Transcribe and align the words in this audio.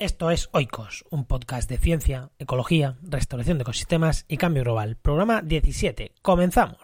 Esto 0.00 0.32
es 0.32 0.48
Oikos, 0.50 1.04
un 1.10 1.24
podcast 1.24 1.70
de 1.70 1.78
ciencia, 1.78 2.30
ecología, 2.40 2.96
restauración 3.02 3.58
de 3.58 3.62
ecosistemas 3.62 4.24
y 4.26 4.38
cambio 4.38 4.64
global. 4.64 4.96
Programa 4.96 5.40
17. 5.40 6.14
Comenzamos. 6.20 6.80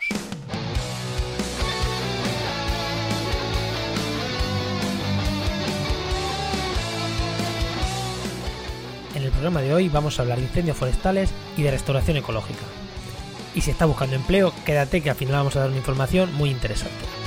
En 9.16 9.24
el 9.24 9.30
programa 9.32 9.60
de 9.60 9.74
hoy 9.74 9.88
vamos 9.88 10.16
a 10.16 10.22
hablar 10.22 10.38
de 10.38 10.44
incendios 10.44 10.76
forestales 10.76 11.34
y 11.56 11.62
de 11.62 11.72
restauración 11.72 12.16
ecológica. 12.16 12.62
Y 13.56 13.62
si 13.62 13.72
está 13.72 13.86
buscando 13.86 14.14
empleo, 14.14 14.52
quédate 14.64 15.02
que 15.02 15.10
al 15.10 15.16
final 15.16 15.34
vamos 15.34 15.56
a 15.56 15.60
dar 15.60 15.68
una 15.70 15.78
información 15.78 16.32
muy 16.34 16.50
interesante. 16.50 17.19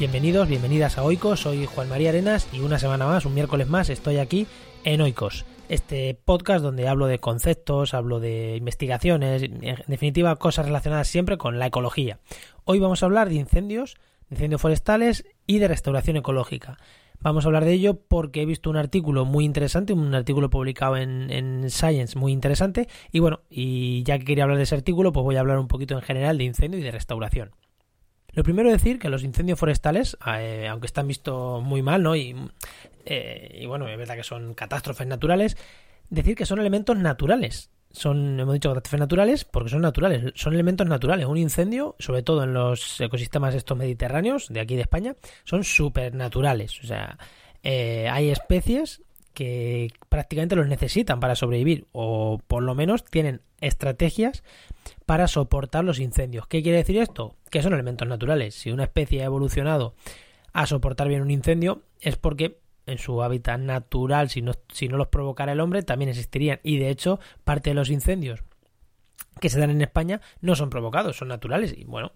Bienvenidos, 0.00 0.48
bienvenidas 0.48 0.96
a 0.96 1.02
Oikos, 1.04 1.40
soy 1.40 1.66
Juan 1.66 1.90
María 1.90 2.08
Arenas 2.08 2.48
y 2.54 2.60
una 2.60 2.78
semana 2.78 3.04
más, 3.04 3.26
un 3.26 3.34
miércoles 3.34 3.68
más, 3.68 3.90
estoy 3.90 4.16
aquí 4.16 4.46
en 4.82 5.02
Oikos, 5.02 5.44
este 5.68 6.14
podcast 6.14 6.62
donde 6.62 6.88
hablo 6.88 7.04
de 7.04 7.18
conceptos, 7.18 7.92
hablo 7.92 8.18
de 8.18 8.56
investigaciones, 8.56 9.42
en 9.42 9.76
definitiva 9.88 10.34
cosas 10.36 10.64
relacionadas 10.64 11.06
siempre 11.06 11.36
con 11.36 11.58
la 11.58 11.66
ecología. 11.66 12.18
Hoy 12.64 12.78
vamos 12.78 13.02
a 13.02 13.06
hablar 13.06 13.28
de 13.28 13.34
incendios, 13.34 13.96
de 14.30 14.36
incendios 14.36 14.62
forestales 14.62 15.26
y 15.46 15.58
de 15.58 15.68
restauración 15.68 16.16
ecológica. 16.16 16.78
Vamos 17.20 17.44
a 17.44 17.48
hablar 17.48 17.66
de 17.66 17.74
ello 17.74 18.00
porque 18.00 18.40
he 18.40 18.46
visto 18.46 18.70
un 18.70 18.78
artículo 18.78 19.26
muy 19.26 19.44
interesante, 19.44 19.92
un 19.92 20.14
artículo 20.14 20.48
publicado 20.48 20.96
en, 20.96 21.30
en, 21.30 21.68
Science 21.68 22.18
muy 22.18 22.32
interesante. 22.32 22.88
Y 23.12 23.18
bueno, 23.18 23.40
y 23.50 24.02
ya 24.04 24.18
que 24.18 24.24
quería 24.24 24.44
hablar 24.44 24.56
de 24.56 24.62
ese 24.62 24.76
artículo, 24.76 25.12
pues 25.12 25.24
voy 25.24 25.36
a 25.36 25.40
hablar 25.40 25.58
un 25.58 25.68
poquito 25.68 25.94
en 25.94 26.00
general 26.00 26.38
de 26.38 26.44
incendio 26.44 26.80
y 26.80 26.82
de 26.82 26.90
restauración. 26.90 27.50
Lo 28.32 28.42
primero 28.42 28.70
decir 28.70 28.98
que 28.98 29.08
los 29.08 29.24
incendios 29.24 29.58
forestales, 29.58 30.16
eh, 30.26 30.68
aunque 30.68 30.86
están 30.86 31.08
vistos 31.08 31.62
muy 31.62 31.82
mal, 31.82 32.02
¿no? 32.02 32.16
Y, 32.16 32.36
eh, 33.04 33.58
y, 33.60 33.66
bueno, 33.66 33.88
es 33.88 33.96
verdad 33.98 34.16
que 34.16 34.22
son 34.22 34.54
catástrofes 34.54 35.06
naturales, 35.06 35.56
decir 36.08 36.36
que 36.36 36.46
son 36.46 36.58
elementos 36.60 36.96
naturales. 36.96 37.70
Son, 37.92 38.38
hemos 38.38 38.54
dicho 38.54 38.68
catástrofes 38.68 39.00
naturales 39.00 39.44
porque 39.44 39.70
son 39.70 39.82
naturales, 39.82 40.32
son 40.36 40.54
elementos 40.54 40.86
naturales. 40.86 41.26
Un 41.26 41.38
incendio, 41.38 41.96
sobre 41.98 42.22
todo 42.22 42.44
en 42.44 42.54
los 42.54 43.00
ecosistemas 43.00 43.54
estos 43.54 43.76
mediterráneos 43.76 44.46
de 44.48 44.60
aquí 44.60 44.76
de 44.76 44.82
España, 44.82 45.16
son 45.44 45.64
supernaturales. 45.64 46.80
O 46.84 46.86
sea, 46.86 47.18
eh, 47.62 48.08
hay 48.10 48.30
especies 48.30 49.02
que 49.34 49.92
prácticamente 50.08 50.56
los 50.56 50.66
necesitan 50.66 51.20
para 51.20 51.34
sobrevivir 51.34 51.86
o 51.92 52.40
por 52.46 52.62
lo 52.62 52.74
menos 52.74 53.04
tienen 53.04 53.42
estrategias 53.60 54.42
para 55.06 55.28
soportar 55.28 55.84
los 55.84 55.98
incendios. 55.98 56.46
¿Qué 56.46 56.62
quiere 56.62 56.78
decir 56.78 56.98
esto? 56.98 57.36
Que 57.50 57.62
son 57.62 57.74
elementos 57.74 58.08
naturales. 58.08 58.54
Si 58.54 58.70
una 58.70 58.84
especie 58.84 59.22
ha 59.22 59.26
evolucionado 59.26 59.94
a 60.52 60.66
soportar 60.66 61.08
bien 61.08 61.22
un 61.22 61.30
incendio 61.30 61.82
es 62.00 62.16
porque 62.16 62.60
en 62.86 62.98
su 62.98 63.22
hábitat 63.22 63.60
natural, 63.60 64.30
si 64.30 64.42
no, 64.42 64.52
si 64.72 64.88
no 64.88 64.96
los 64.96 65.08
provocara 65.08 65.52
el 65.52 65.60
hombre, 65.60 65.82
también 65.82 66.08
existirían. 66.08 66.60
Y 66.62 66.78
de 66.78 66.90
hecho, 66.90 67.20
parte 67.44 67.70
de 67.70 67.74
los 67.74 67.90
incendios 67.90 68.42
que 69.40 69.48
se 69.48 69.60
dan 69.60 69.70
en 69.70 69.82
España 69.82 70.20
no 70.40 70.54
son 70.54 70.70
provocados, 70.70 71.16
son 71.16 71.28
naturales. 71.28 71.74
Y 71.76 71.84
bueno, 71.84 72.12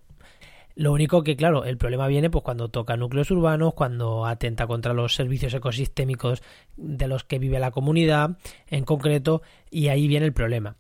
lo 0.74 0.92
único 0.92 1.22
que, 1.22 1.36
claro, 1.36 1.64
el 1.64 1.78
problema 1.78 2.08
viene 2.08 2.30
pues 2.30 2.42
cuando 2.42 2.68
toca 2.68 2.96
núcleos 2.96 3.30
urbanos, 3.30 3.74
cuando 3.74 4.26
atenta 4.26 4.66
contra 4.66 4.92
los 4.92 5.14
servicios 5.14 5.54
ecosistémicos 5.54 6.42
de 6.76 7.06
los 7.06 7.22
que 7.24 7.38
vive 7.38 7.60
la 7.60 7.70
comunidad 7.70 8.38
en 8.66 8.84
concreto, 8.84 9.42
y 9.70 9.88
ahí 9.88 10.08
viene 10.08 10.26
el 10.26 10.32
problema. 10.32 10.76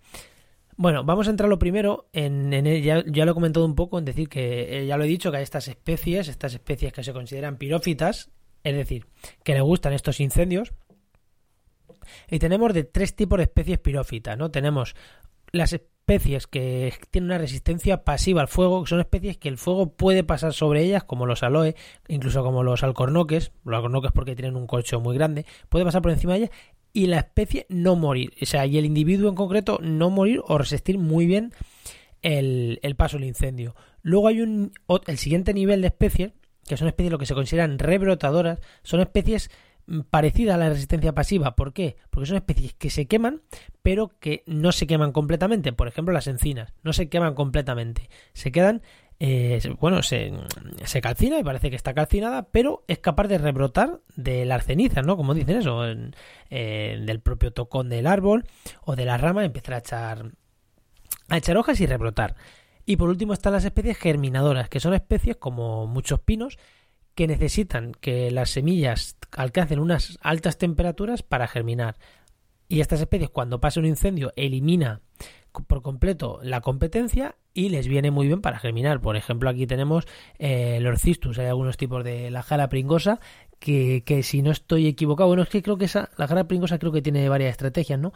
Bueno, 0.76 1.04
vamos 1.04 1.28
a 1.28 1.30
entrar 1.30 1.48
lo 1.48 1.58
primero 1.58 2.08
en, 2.12 2.52
en 2.52 2.82
ya, 2.82 3.04
ya, 3.06 3.24
lo 3.24 3.30
he 3.30 3.34
comentado 3.34 3.64
un 3.64 3.76
poco 3.76 3.98
en 3.98 4.04
decir 4.04 4.28
que 4.28 4.80
eh, 4.80 4.86
ya 4.86 4.96
lo 4.96 5.04
he 5.04 5.08
dicho 5.08 5.30
que 5.30 5.36
hay 5.36 5.42
estas 5.42 5.68
especies, 5.68 6.28
estas 6.28 6.54
especies 6.54 6.92
que 6.92 7.04
se 7.04 7.12
consideran 7.12 7.58
pirófitas, 7.58 8.30
es 8.64 8.74
decir, 8.74 9.06
que 9.44 9.54
le 9.54 9.60
gustan 9.60 9.92
estos 9.92 10.18
incendios. 10.20 10.72
Y 12.28 12.38
tenemos 12.38 12.74
de 12.74 12.84
tres 12.84 13.14
tipos 13.14 13.38
de 13.38 13.44
especies 13.44 13.78
pirófitas, 13.78 14.36
¿no? 14.36 14.50
Tenemos 14.50 14.96
las 15.52 15.72
especies 15.72 16.46
que 16.46 16.92
tienen 17.10 17.30
una 17.30 17.38
resistencia 17.38 18.04
pasiva 18.04 18.42
al 18.42 18.48
fuego, 18.48 18.82
que 18.82 18.90
son 18.90 19.00
especies 19.00 19.38
que 19.38 19.48
el 19.48 19.56
fuego 19.56 19.94
puede 19.94 20.24
pasar 20.24 20.52
sobre 20.52 20.82
ellas, 20.82 21.04
como 21.04 21.24
los 21.24 21.42
aloe, 21.42 21.76
incluso 22.08 22.42
como 22.42 22.62
los 22.62 22.82
alcornoques, 22.82 23.52
los 23.64 23.76
alcornoques 23.76 24.12
porque 24.12 24.34
tienen 24.34 24.56
un 24.56 24.66
colcho 24.66 25.00
muy 25.00 25.14
grande, 25.14 25.46
puede 25.68 25.84
pasar 25.84 26.02
por 26.02 26.10
encima 26.10 26.34
de 26.34 26.40
ellas 26.40 26.50
y 26.94 27.08
la 27.08 27.18
especie 27.18 27.66
no 27.68 27.96
morir. 27.96 28.32
O 28.40 28.46
sea, 28.46 28.64
y 28.64 28.78
el 28.78 28.86
individuo 28.86 29.28
en 29.28 29.34
concreto 29.34 29.78
no 29.82 30.08
morir 30.08 30.40
o 30.46 30.56
resistir 30.56 30.96
muy 30.96 31.26
bien 31.26 31.52
el, 32.22 32.78
el 32.82 32.96
paso 32.96 33.18
del 33.18 33.26
incendio. 33.26 33.74
Luego 34.00 34.28
hay 34.28 34.40
un 34.40 34.72
el 35.06 35.18
siguiente 35.18 35.52
nivel 35.52 35.82
de 35.82 35.88
especies, 35.88 36.32
que 36.66 36.78
son 36.78 36.88
especies 36.88 37.12
lo 37.12 37.18
que 37.18 37.26
se 37.26 37.34
consideran 37.34 37.78
rebrotadoras, 37.78 38.60
son 38.82 39.00
especies 39.00 39.50
parecidas 40.08 40.54
a 40.54 40.58
la 40.58 40.70
resistencia 40.70 41.14
pasiva. 41.14 41.56
¿Por 41.56 41.72
qué? 41.72 41.96
Porque 42.10 42.26
son 42.26 42.36
especies 42.36 42.74
que 42.74 42.90
se 42.90 43.06
queman, 43.06 43.42
pero 43.82 44.12
que 44.20 44.42
no 44.46 44.72
se 44.72 44.86
queman 44.86 45.12
completamente. 45.12 45.72
Por 45.72 45.88
ejemplo, 45.88 46.14
las 46.14 46.26
encinas 46.26 46.72
no 46.82 46.92
se 46.92 47.08
queman 47.08 47.34
completamente. 47.34 48.08
Se 48.32 48.52
quedan 48.52 48.82
eh, 49.20 49.60
bueno, 49.80 50.02
se, 50.02 50.32
calcina 51.02 51.38
y 51.38 51.44
parece 51.44 51.70
que 51.70 51.76
está 51.76 51.94
calcinada, 51.94 52.48
pero 52.50 52.84
es 52.88 52.98
capaz 52.98 53.28
de 53.28 53.38
rebrotar 53.38 54.00
de 54.16 54.44
las 54.44 54.64
cenizas, 54.64 55.06
¿no? 55.06 55.16
Como 55.16 55.34
dicen 55.34 55.58
eso, 55.58 55.82
del 56.50 57.20
propio 57.20 57.52
tocón 57.52 57.88
del 57.88 58.06
árbol 58.06 58.44
o 58.84 58.96
de 58.96 59.04
la 59.04 59.16
rama, 59.16 59.44
empezar 59.44 59.74
a 59.74 59.78
echar, 59.78 60.32
a 61.28 61.36
echar 61.36 61.56
hojas 61.56 61.80
y 61.80 61.86
rebrotar. 61.86 62.34
Y 62.86 62.96
por 62.96 63.08
último 63.08 63.32
están 63.32 63.54
las 63.54 63.64
especies 63.64 63.96
germinadoras, 63.96 64.68
que 64.68 64.80
son 64.80 64.94
especies 64.94 65.36
como 65.36 65.86
muchos 65.86 66.20
pinos 66.20 66.58
que 67.14 67.26
necesitan 67.26 67.92
que 67.92 68.30
las 68.30 68.50
semillas 68.50 69.16
alcancen 69.32 69.78
unas 69.78 70.18
altas 70.20 70.58
temperaturas 70.58 71.22
para 71.22 71.46
germinar. 71.46 71.96
Y 72.68 72.80
estas 72.80 73.00
especies, 73.00 73.30
cuando 73.30 73.60
pasa 73.60 73.80
un 73.80 73.86
incendio, 73.86 74.32
elimina 74.36 75.00
por 75.66 75.82
completo 75.82 76.40
la 76.42 76.60
competencia 76.60 77.36
y 77.52 77.68
les 77.68 77.86
viene 77.88 78.10
muy 78.10 78.26
bien 78.26 78.40
para 78.40 78.58
germinar. 78.58 79.00
Por 79.00 79.16
ejemplo, 79.16 79.48
aquí 79.48 79.66
tenemos 79.66 80.06
eh, 80.38 80.78
los 80.80 81.00
cistus, 81.00 81.38
hay 81.38 81.46
algunos 81.46 81.76
tipos 81.76 82.04
de 82.04 82.30
la 82.30 82.42
jara 82.42 82.68
pringosa 82.68 83.20
que, 83.58 84.02
que, 84.04 84.22
si 84.22 84.42
no 84.42 84.50
estoy 84.50 84.86
equivocado, 84.86 85.28
bueno, 85.28 85.42
es 85.42 85.48
que 85.48 85.62
creo 85.62 85.78
que 85.78 85.86
esa, 85.86 86.10
la 86.18 86.26
jara 86.26 86.48
pringosa 86.48 86.78
creo 86.78 86.92
que 86.92 87.02
tiene 87.02 87.28
varias 87.28 87.52
estrategias, 87.52 87.98
¿no? 87.98 88.12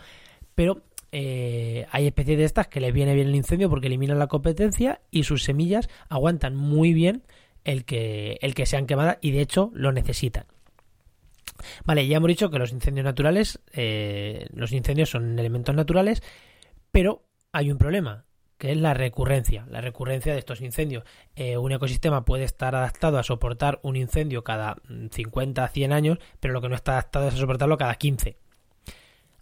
Pero 0.55 0.83
eh, 1.11 1.87
hay 1.91 2.07
especies 2.07 2.37
de 2.37 2.45
estas 2.45 2.69
que 2.69 2.81
les 2.81 2.93
viene 2.93 3.15
bien 3.15 3.29
el 3.29 3.35
incendio 3.35 3.71
porque 3.71 3.87
eliminan 3.87 4.19
la 4.19 4.27
competencia 4.27 5.01
y 5.11 5.23
sus 5.23 5.43
semillas 5.43 5.89
aguantan 6.09 6.55
muy 6.55 6.93
bien 6.93 7.23
el 7.65 7.85
que, 7.85 8.39
el 8.43 8.55
que 8.55 8.67
sean 8.67 8.87
quemadas 8.87 9.19
y 9.21 9.31
de 9.31 9.41
hecho 9.41 9.71
lo 9.75 9.93
necesitan. 9.93 10.45
Vale, 11.85 12.07
ya 12.07 12.19
hemos 12.19 12.29
dicho 12.29 12.51
que 12.51 12.59
los 12.59 12.73
incendios 12.73 13.05
naturales, 13.05 13.61
eh, 13.73 14.47
los 14.53 14.73
incendios 14.73 15.11
son 15.11 15.39
elementos 15.39 15.75
naturales, 15.75 16.23
pero 16.93 17.23
hay 17.53 17.71
un 17.71 17.79
problema, 17.79 18.25
que 18.59 18.73
es 18.73 18.77
la 18.77 18.93
recurrencia, 18.93 19.67
la 19.71 19.81
recurrencia 19.81 20.33
de 20.33 20.39
estos 20.39 20.61
incendios. 20.61 21.05
Eh, 21.37 21.57
un 21.57 21.73
ecosistema 21.73 22.25
puede 22.25 22.45
estar 22.45 22.75
adaptado 22.75 23.19
a 23.19 23.23
soportar 23.23 23.79
un 23.83 23.97
incendio 23.97 24.45
cada 24.45 24.77
50, 25.11 25.69
100 25.69 25.93
años, 25.93 26.19
pero 26.41 26.53
lo 26.53 26.61
que 26.61 26.69
no 26.69 26.75
está 26.75 26.93
adaptado 26.93 27.29
es 27.29 27.35
a 27.35 27.39
soportarlo 27.39 27.79
cada 27.79 27.95
15. 27.95 28.37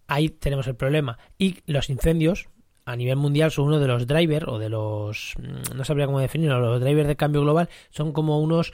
Ahí 0.06 0.28
tenemos 0.28 0.66
el 0.66 0.76
problema. 0.76 1.18
Y 1.38 1.58
los 1.66 1.90
incendios, 1.90 2.48
a 2.84 2.94
nivel 2.94 3.16
mundial, 3.16 3.50
son 3.50 3.66
uno 3.66 3.80
de 3.80 3.88
los 3.88 4.06
drivers, 4.06 4.46
o 4.46 4.58
de 4.58 4.68
los... 4.68 5.34
no 5.74 5.84
sabría 5.84 6.06
cómo 6.06 6.20
definirlo, 6.20 6.60
los 6.60 6.80
drivers 6.80 7.08
de 7.08 7.16
cambio 7.16 7.40
global 7.40 7.68
son 7.90 8.12
como 8.12 8.38
unos... 8.40 8.72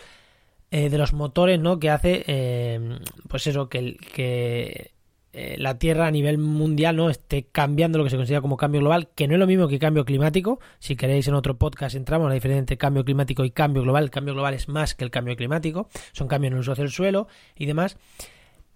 Eh, 0.75 0.88
de 0.88 0.97
los 0.97 1.12
motores, 1.12 1.60
¿no? 1.60 1.78
Que 1.78 1.91
hace, 1.91 2.25
eh, 2.26 2.99
pues 3.28 3.47
eso, 3.47 3.69
que, 3.69 3.99
que 4.14 4.91
eh, 5.34 5.56
la 5.59 5.78
Tierra 5.78 6.06
a 6.06 6.10
nivel 6.10 6.37
mundial 6.37 6.97
no 6.97 7.09
esté 7.09 7.44
cambiando 7.44 7.97
lo 7.97 8.04
que 8.04 8.10
se 8.10 8.16
considera 8.16 8.43
como 8.43 8.59
cambio 8.59 8.81
global, 8.81 9.09
que 9.15 9.26
no 9.26 9.34
es 9.34 9.41
lo 9.41 9.47
mismo 9.47 9.66
que 9.66 9.78
cambio 9.78 10.04
climático. 10.04 10.60
Si 10.78 10.94
queréis 10.94 11.26
en 11.26 11.34
otro 11.34 11.56
podcast 11.56 11.97
entramos 11.97 12.26
en 12.26 12.31
la 12.31 12.34
diferencia 12.34 12.59
entre 12.59 12.76
cambio 12.76 13.04
climático 13.04 13.44
y 13.44 13.50
cambio 13.50 13.82
global. 13.82 14.05
El 14.05 14.11
cambio 14.11 14.34
global 14.34 14.52
es 14.52 14.69
más 14.69 14.94
que 14.94 15.05
el 15.05 15.11
cambio 15.11 15.34
climático, 15.34 15.88
son 16.12 16.29
cambios 16.29 16.50
en 16.50 16.55
el 16.55 16.61
uso 16.61 16.75
del 16.75 16.90
suelo 16.90 17.29
y 17.56 17.64
demás. 17.64 17.96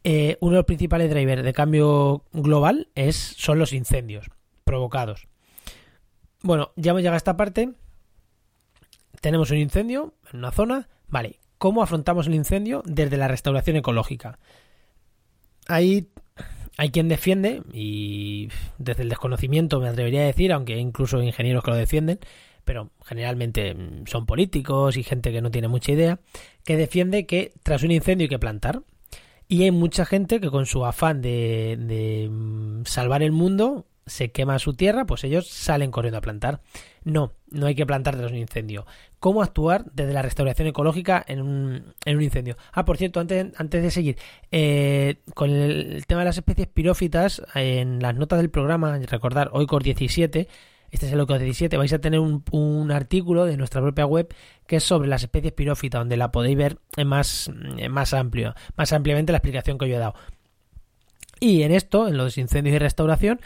Eh, 0.02 0.38
uno 0.40 0.52
de 0.52 0.58
los 0.58 0.66
principales 0.66 1.10
drivers 1.10 1.42
de 1.42 1.52
cambio 1.52 2.24
global 2.32 2.88
es, 2.94 3.16
son 3.16 3.58
los 3.58 3.72
incendios 3.72 4.30
provocados. 4.64 5.28
Bueno, 6.42 6.72
ya 6.76 6.90
hemos 6.90 7.02
llegado 7.02 7.14
a 7.14 7.18
esta 7.18 7.36
parte. 7.36 7.72
Tenemos 9.20 9.50
un 9.50 9.58
incendio 9.58 10.14
en 10.32 10.38
una 10.38 10.52
zona. 10.52 10.88
Vale, 11.08 11.40
¿cómo 11.58 11.82
afrontamos 11.82 12.28
el 12.28 12.34
incendio 12.34 12.82
desde 12.86 13.16
la 13.16 13.28
restauración 13.28 13.76
ecológica? 13.76 14.38
Ahí 15.66 16.08
hay 16.76 16.90
quien 16.90 17.08
defiende, 17.08 17.62
y 17.72 18.48
desde 18.78 19.02
el 19.02 19.08
desconocimiento 19.08 19.80
me 19.80 19.88
atrevería 19.88 20.22
a 20.22 20.26
decir, 20.26 20.52
aunque 20.52 20.76
incluso 20.76 21.22
ingenieros 21.22 21.64
que 21.64 21.70
lo 21.70 21.76
defienden, 21.76 22.18
pero 22.64 22.90
generalmente 23.04 23.74
mm, 23.74 24.06
son 24.06 24.26
políticos 24.26 24.96
y 24.96 25.02
gente 25.02 25.32
que 25.32 25.40
no 25.40 25.50
tiene 25.50 25.68
mucha 25.68 25.92
idea, 25.92 26.20
que 26.64 26.76
defiende 26.76 27.24
que 27.26 27.52
tras 27.62 27.82
un 27.82 27.92
incendio 27.92 28.24
hay 28.24 28.28
que 28.28 28.38
plantar. 28.38 28.82
Y 29.48 29.62
hay 29.62 29.70
mucha 29.70 30.04
gente 30.04 30.40
que 30.40 30.50
con 30.50 30.66
su 30.66 30.84
afán 30.84 31.22
de, 31.22 31.78
de 31.78 32.28
mm, 32.28 32.84
salvar 32.84 33.22
el 33.22 33.30
mundo 33.30 33.86
se 34.06 34.30
quema 34.30 34.58
su 34.58 34.74
tierra, 34.74 35.04
pues 35.04 35.24
ellos 35.24 35.48
salen 35.48 35.90
corriendo 35.90 36.18
a 36.18 36.20
plantar. 36.20 36.60
No, 37.04 37.32
no 37.50 37.66
hay 37.66 37.74
que 37.74 37.86
plantar 37.86 38.16
desde 38.16 38.30
un 38.30 38.38
incendio. 38.38 38.86
¿Cómo 39.18 39.42
actuar 39.42 39.84
desde 39.92 40.12
la 40.12 40.22
restauración 40.22 40.68
ecológica 40.68 41.24
en 41.26 41.42
un, 41.42 41.94
en 42.04 42.16
un 42.16 42.22
incendio? 42.22 42.56
Ah, 42.72 42.84
por 42.84 42.96
cierto, 42.96 43.20
antes, 43.20 43.46
antes 43.56 43.82
de 43.82 43.90
seguir, 43.90 44.16
eh, 44.52 45.16
con 45.34 45.50
el, 45.50 46.06
tema 46.06 46.20
de 46.20 46.26
las 46.26 46.38
especies 46.38 46.68
pirófitas, 46.68 47.42
en 47.54 48.00
las 48.00 48.14
notas 48.14 48.38
del 48.38 48.50
programa, 48.50 48.96
recordar, 48.98 49.50
hoy 49.52 49.66
con 49.66 49.82
17, 49.82 50.48
este 50.90 51.06
es 51.06 51.12
el 51.12 51.20
OICOS 51.20 51.40
17, 51.40 51.76
vais 51.76 51.92
a 51.92 51.98
tener 51.98 52.20
un, 52.20 52.90
artículo 52.92 53.44
de 53.44 53.56
nuestra 53.56 53.80
propia 53.80 54.06
web 54.06 54.32
que 54.66 54.76
es 54.76 54.84
sobre 54.84 55.08
las 55.08 55.22
especies 55.22 55.52
pirófitas, 55.52 56.00
donde 56.00 56.16
la 56.16 56.30
podéis 56.30 56.56
ver 56.56 56.78
más, 57.04 57.50
más 57.90 58.14
amplio, 58.14 58.54
más 58.76 58.92
ampliamente 58.92 59.32
la 59.32 59.38
explicación 59.38 59.78
que 59.78 59.88
yo 59.88 59.96
he 59.96 59.98
dado. 59.98 60.14
Y 61.40 61.62
en 61.62 61.72
esto, 61.72 62.08
en 62.08 62.16
los 62.16 62.38
incendios 62.38 62.76
y 62.76 62.78
restauración, 62.78 63.40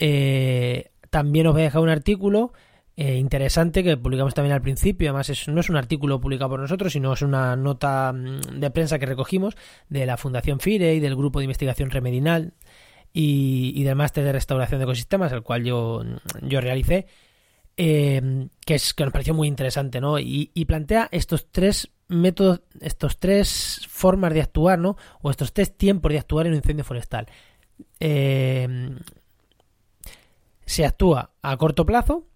eh, 0.00 0.90
también 1.10 1.46
os 1.46 1.52
voy 1.52 1.62
a 1.62 1.64
dejar 1.66 1.82
un 1.82 1.90
artículo 1.90 2.52
eh, 2.96 3.16
interesante 3.16 3.84
que 3.84 3.96
publicamos 3.96 4.34
también 4.34 4.54
al 4.54 4.62
principio. 4.62 5.10
Además, 5.10 5.48
no 5.48 5.60
es 5.60 5.70
un 5.70 5.76
artículo 5.76 6.20
publicado 6.20 6.50
por 6.50 6.60
nosotros, 6.60 6.92
sino 6.92 7.12
es 7.12 7.22
una 7.22 7.54
nota 7.54 8.12
mm, 8.12 8.58
de 8.58 8.70
prensa 8.70 8.98
que 8.98 9.06
recogimos 9.06 9.56
de 9.88 10.06
la 10.06 10.16
Fundación 10.16 10.58
FIRE 10.58 10.94
y 10.94 11.00
del 11.00 11.16
Grupo 11.16 11.38
de 11.38 11.44
Investigación 11.44 11.90
Remedinal 11.90 12.54
y, 13.12 13.82
del 13.84 13.96
Máster 13.96 14.24
de 14.24 14.32
Restauración 14.32 14.80
de 14.80 14.84
Ecosistemas, 14.84 15.32
el 15.32 15.42
cual 15.42 15.64
yo, 15.64 16.02
yo 16.42 16.60
realicé. 16.60 17.06
Eh, 17.76 18.48
que, 18.66 18.74
es, 18.74 18.92
que 18.92 19.04
nos 19.04 19.12
pareció 19.12 19.32
muy 19.32 19.48
interesante, 19.48 20.00
¿no? 20.00 20.18
Y, 20.18 20.50
y 20.52 20.64
plantea 20.66 21.08
estos 21.12 21.50
tres 21.50 21.90
métodos, 22.08 22.62
estos 22.80 23.18
tres 23.18 23.86
formas 23.88 24.34
de 24.34 24.42
actuar, 24.42 24.78
¿no? 24.78 24.96
O 25.22 25.30
estos 25.30 25.52
tres 25.52 25.76
tiempos 25.76 26.12
de 26.12 26.18
actuar 26.18 26.46
en 26.46 26.52
un 26.52 26.58
incendio 26.58 26.84
forestal. 26.84 27.26
Eh, 27.98 28.68
se 30.70 30.86
actúa 30.86 31.32
a 31.42 31.56
corto 31.56 31.84
plazo, 31.84 32.28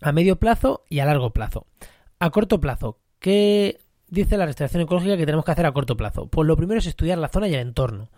a 0.00 0.10
medio 0.10 0.36
plazo 0.36 0.84
y 0.88 1.00
a 1.00 1.04
largo 1.04 1.34
plazo. 1.34 1.66
A 2.18 2.30
corto 2.30 2.60
plazo, 2.60 2.98
¿qué 3.18 3.78
dice 4.08 4.38
la 4.38 4.46
restauración 4.46 4.84
ecológica 4.84 5.18
que 5.18 5.26
tenemos 5.26 5.44
que 5.44 5.52
hacer 5.52 5.66
a 5.66 5.72
corto 5.72 5.98
plazo? 5.98 6.28
Pues 6.28 6.46
lo 6.46 6.56
primero 6.56 6.78
es 6.78 6.86
estudiar 6.86 7.18
la 7.18 7.28
zona 7.28 7.46
y 7.46 7.52
el 7.52 7.60
entorno. 7.60 8.08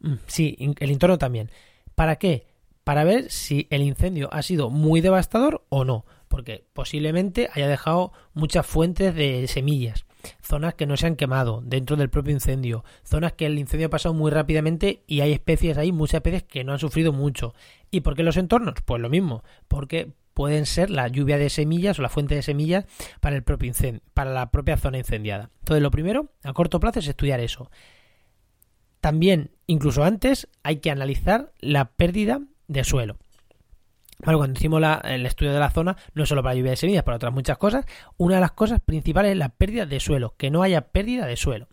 Mm, 0.00 0.14
sí, 0.26 0.56
el 0.58 0.90
entorno 0.90 1.18
también. 1.18 1.52
¿Para 1.94 2.16
qué? 2.16 2.48
Para 2.82 3.04
ver 3.04 3.30
si 3.30 3.68
el 3.70 3.82
incendio 3.82 4.28
ha 4.32 4.42
sido 4.42 4.70
muy 4.70 5.00
devastador 5.00 5.64
o 5.68 5.84
no 5.84 6.04
porque 6.26 6.66
posiblemente 6.72 7.48
haya 7.52 7.68
dejado 7.68 8.12
muchas 8.34 8.66
fuentes 8.66 9.14
de 9.14 9.46
semillas, 9.46 10.04
zonas 10.48 10.74
que 10.74 10.86
no 10.86 10.96
se 10.96 11.06
han 11.06 11.16
quemado 11.16 11.60
dentro 11.62 11.96
del 11.96 12.08
propio 12.08 12.32
incendio, 12.32 12.84
zonas 13.04 13.34
que 13.34 13.46
el 13.46 13.58
incendio 13.58 13.88
ha 13.88 13.90
pasado 13.90 14.14
muy 14.14 14.30
rápidamente 14.30 15.04
y 15.06 15.20
hay 15.20 15.32
especies 15.32 15.76
ahí, 15.76 15.92
muchas 15.92 16.16
especies 16.18 16.42
que 16.42 16.64
no 16.64 16.72
han 16.72 16.78
sufrido 16.78 17.12
mucho. 17.12 17.54
¿Y 17.90 18.00
por 18.00 18.16
qué 18.16 18.22
los 18.22 18.38
entornos? 18.38 18.74
Pues 18.84 19.00
lo 19.00 19.10
mismo, 19.10 19.44
porque 19.68 20.12
pueden 20.32 20.66
ser 20.66 20.88
la 20.88 21.08
lluvia 21.08 21.36
de 21.36 21.50
semillas 21.50 21.98
o 21.98 22.02
la 22.02 22.08
fuente 22.08 22.34
de 22.34 22.42
semillas 22.42 22.86
para 23.20 23.36
el 23.36 23.42
propio 23.42 23.68
incendio, 23.68 24.00
para 24.14 24.32
la 24.32 24.50
propia 24.50 24.78
zona 24.78 24.98
incendiada. 24.98 25.50
Entonces, 25.58 25.82
lo 25.82 25.90
primero, 25.90 26.32
a 26.42 26.52
corto 26.54 26.80
plazo, 26.80 27.00
es 27.00 27.08
estudiar 27.08 27.40
eso. 27.40 27.70
También, 29.00 29.50
incluso 29.66 30.02
antes, 30.02 30.48
hay 30.62 30.76
que 30.76 30.90
analizar 30.90 31.52
la 31.60 31.90
pérdida 31.90 32.40
de 32.68 32.84
suelo. 32.84 33.18
Bueno, 34.24 34.38
cuando 34.38 34.58
hicimos 34.58 34.82
el 35.04 35.26
estudio 35.26 35.52
de 35.52 35.60
la 35.60 35.70
zona, 35.70 35.96
no 36.14 36.26
solo 36.26 36.42
para 36.42 36.54
lluvia 36.54 36.70
de 36.70 36.76
semillas, 36.76 37.04
para 37.04 37.16
otras 37.16 37.32
muchas 37.32 37.56
cosas, 37.56 37.86
una 38.16 38.36
de 38.36 38.40
las 38.40 38.52
cosas 38.52 38.80
principales 38.80 39.32
es 39.32 39.38
la 39.38 39.50
pérdida 39.50 39.86
de 39.86 40.00
suelo, 40.00 40.34
que 40.36 40.50
no 40.50 40.62
haya 40.62 40.88
pérdida 40.88 41.26
de 41.26 41.36
suelo. 41.36 41.68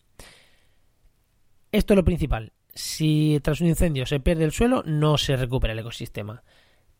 Esto 1.71 1.93
es 1.93 1.97
lo 1.97 2.05
principal. 2.05 2.53
Si 2.73 3.39
tras 3.41 3.61
un 3.61 3.67
incendio 3.67 4.05
se 4.05 4.19
pierde 4.19 4.43
el 4.43 4.51
suelo, 4.51 4.83
no 4.85 5.17
se 5.17 5.35
recupera 5.35 5.73
el 5.73 5.79
ecosistema. 5.79 6.43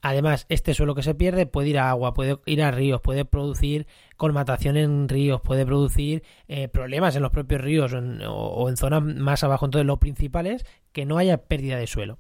Además, 0.01 0.45
este 0.49 0.73
suelo 0.73 0.95
que 0.95 1.03
se 1.03 1.15
pierde 1.15 1.45
puede 1.45 1.69
ir 1.69 1.79
a 1.79 1.89
agua, 1.89 2.13
puede 2.13 2.37
ir 2.45 2.61
a 2.63 2.71
ríos, 2.71 3.01
puede 3.01 3.23
producir 3.25 3.87
colmatación 4.17 4.77
en 4.77 5.09
ríos, 5.09 5.41
puede 5.41 5.65
producir 5.65 6.23
eh, 6.47 6.67
problemas 6.67 7.15
en 7.15 7.21
los 7.21 7.31
propios 7.31 7.61
ríos 7.61 7.93
o 7.93 7.97
en, 7.99 8.21
o 8.27 8.67
en 8.69 8.77
zonas 8.77 9.03
más 9.03 9.43
abajo. 9.43 9.65
Entonces, 9.65 9.85
lo 9.85 9.99
principal 9.99 10.47
es 10.47 10.65
que 10.91 11.05
no 11.05 11.17
haya 11.17 11.37
pérdida 11.37 11.77
de 11.77 11.87
suelo. 11.87 12.17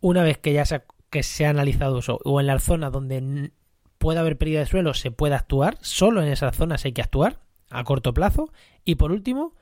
Una 0.00 0.22
vez 0.22 0.38
que 0.38 0.52
ya 0.52 0.64
se 0.64 0.76
ha 0.76 0.84
que 1.10 1.22
se 1.22 1.46
ha 1.46 1.50
analizado 1.50 1.98
eso, 1.98 2.20
o 2.24 2.40
en 2.40 2.46
las 2.46 2.62
zonas 2.62 2.92
donde 2.92 3.52
pueda 3.98 4.20
haber 4.20 4.38
pérdida 4.38 4.60
de 4.60 4.66
suelo, 4.66 4.94
se 4.94 5.10
puede 5.10 5.34
actuar, 5.34 5.78
solo 5.80 6.22
en 6.22 6.28
esas 6.28 6.56
zonas 6.56 6.84
hay 6.84 6.92
que 6.92 7.02
actuar 7.02 7.40
a 7.70 7.84
corto 7.84 8.14
plazo, 8.14 8.52
y 8.84 8.94
por 8.94 9.12
último, 9.12 9.54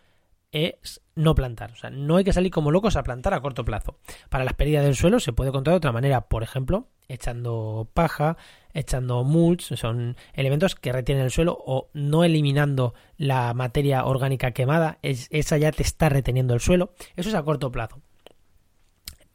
es 0.52 1.02
no 1.14 1.34
plantar. 1.34 1.72
O 1.72 1.76
sea, 1.76 1.90
no 1.90 2.16
hay 2.16 2.24
que 2.24 2.32
salir 2.32 2.50
como 2.50 2.70
locos 2.70 2.96
a 2.96 3.02
plantar 3.02 3.34
a 3.34 3.40
corto 3.40 3.64
plazo. 3.64 3.98
Para 4.28 4.44
las 4.44 4.54
pérdidas 4.54 4.84
del 4.84 4.96
suelo 4.96 5.20
se 5.20 5.32
puede 5.32 5.52
controlar 5.52 5.74
de 5.74 5.78
otra 5.78 5.92
manera, 5.92 6.28
por 6.28 6.42
ejemplo, 6.42 6.88
echando 7.08 7.90
paja, 7.94 8.36
echando 8.72 9.24
mulch, 9.24 9.74
son 9.74 10.16
elementos 10.34 10.74
que 10.74 10.92
retienen 10.92 11.24
el 11.24 11.30
suelo 11.30 11.56
o 11.58 11.90
no 11.94 12.24
eliminando 12.24 12.94
la 13.16 13.54
materia 13.54 14.04
orgánica 14.04 14.52
quemada, 14.52 14.98
es, 15.02 15.28
esa 15.30 15.56
ya 15.58 15.72
te 15.72 15.82
está 15.82 16.08
reteniendo 16.08 16.54
el 16.54 16.60
suelo. 16.60 16.92
Eso 17.16 17.28
es 17.28 17.34
a 17.34 17.42
corto 17.42 17.70
plazo. 17.70 18.00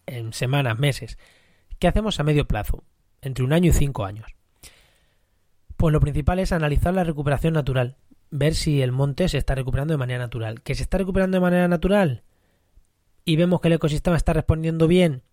En 0.05 0.33
semanas, 0.33 0.79
meses. 0.79 1.17
¿Qué 1.81 1.87
hacemos 1.87 2.19
a 2.19 2.23
medio 2.23 2.47
plazo? 2.47 2.83
Entre 3.23 3.43
un 3.43 3.53
año 3.53 3.71
y 3.71 3.73
cinco 3.73 4.05
años. 4.05 4.27
Pues 5.77 5.91
lo 5.91 5.99
principal 5.99 6.37
es 6.37 6.51
analizar 6.51 6.93
la 6.93 7.03
recuperación 7.03 7.55
natural, 7.55 7.97
ver 8.29 8.53
si 8.53 8.83
el 8.83 8.91
monte 8.91 9.27
se 9.29 9.39
está 9.39 9.55
recuperando 9.55 9.95
de 9.95 9.97
manera 9.97 10.19
natural. 10.19 10.61
¿Que 10.61 10.75
se 10.75 10.83
está 10.83 10.99
recuperando 10.99 11.37
de 11.37 11.41
manera 11.41 11.67
natural? 11.67 12.21
Y 13.25 13.35
vemos 13.35 13.61
que 13.61 13.69
el 13.69 13.73
ecosistema 13.73 14.15
está 14.15 14.31
respondiendo 14.31 14.87
bien, 14.87 15.23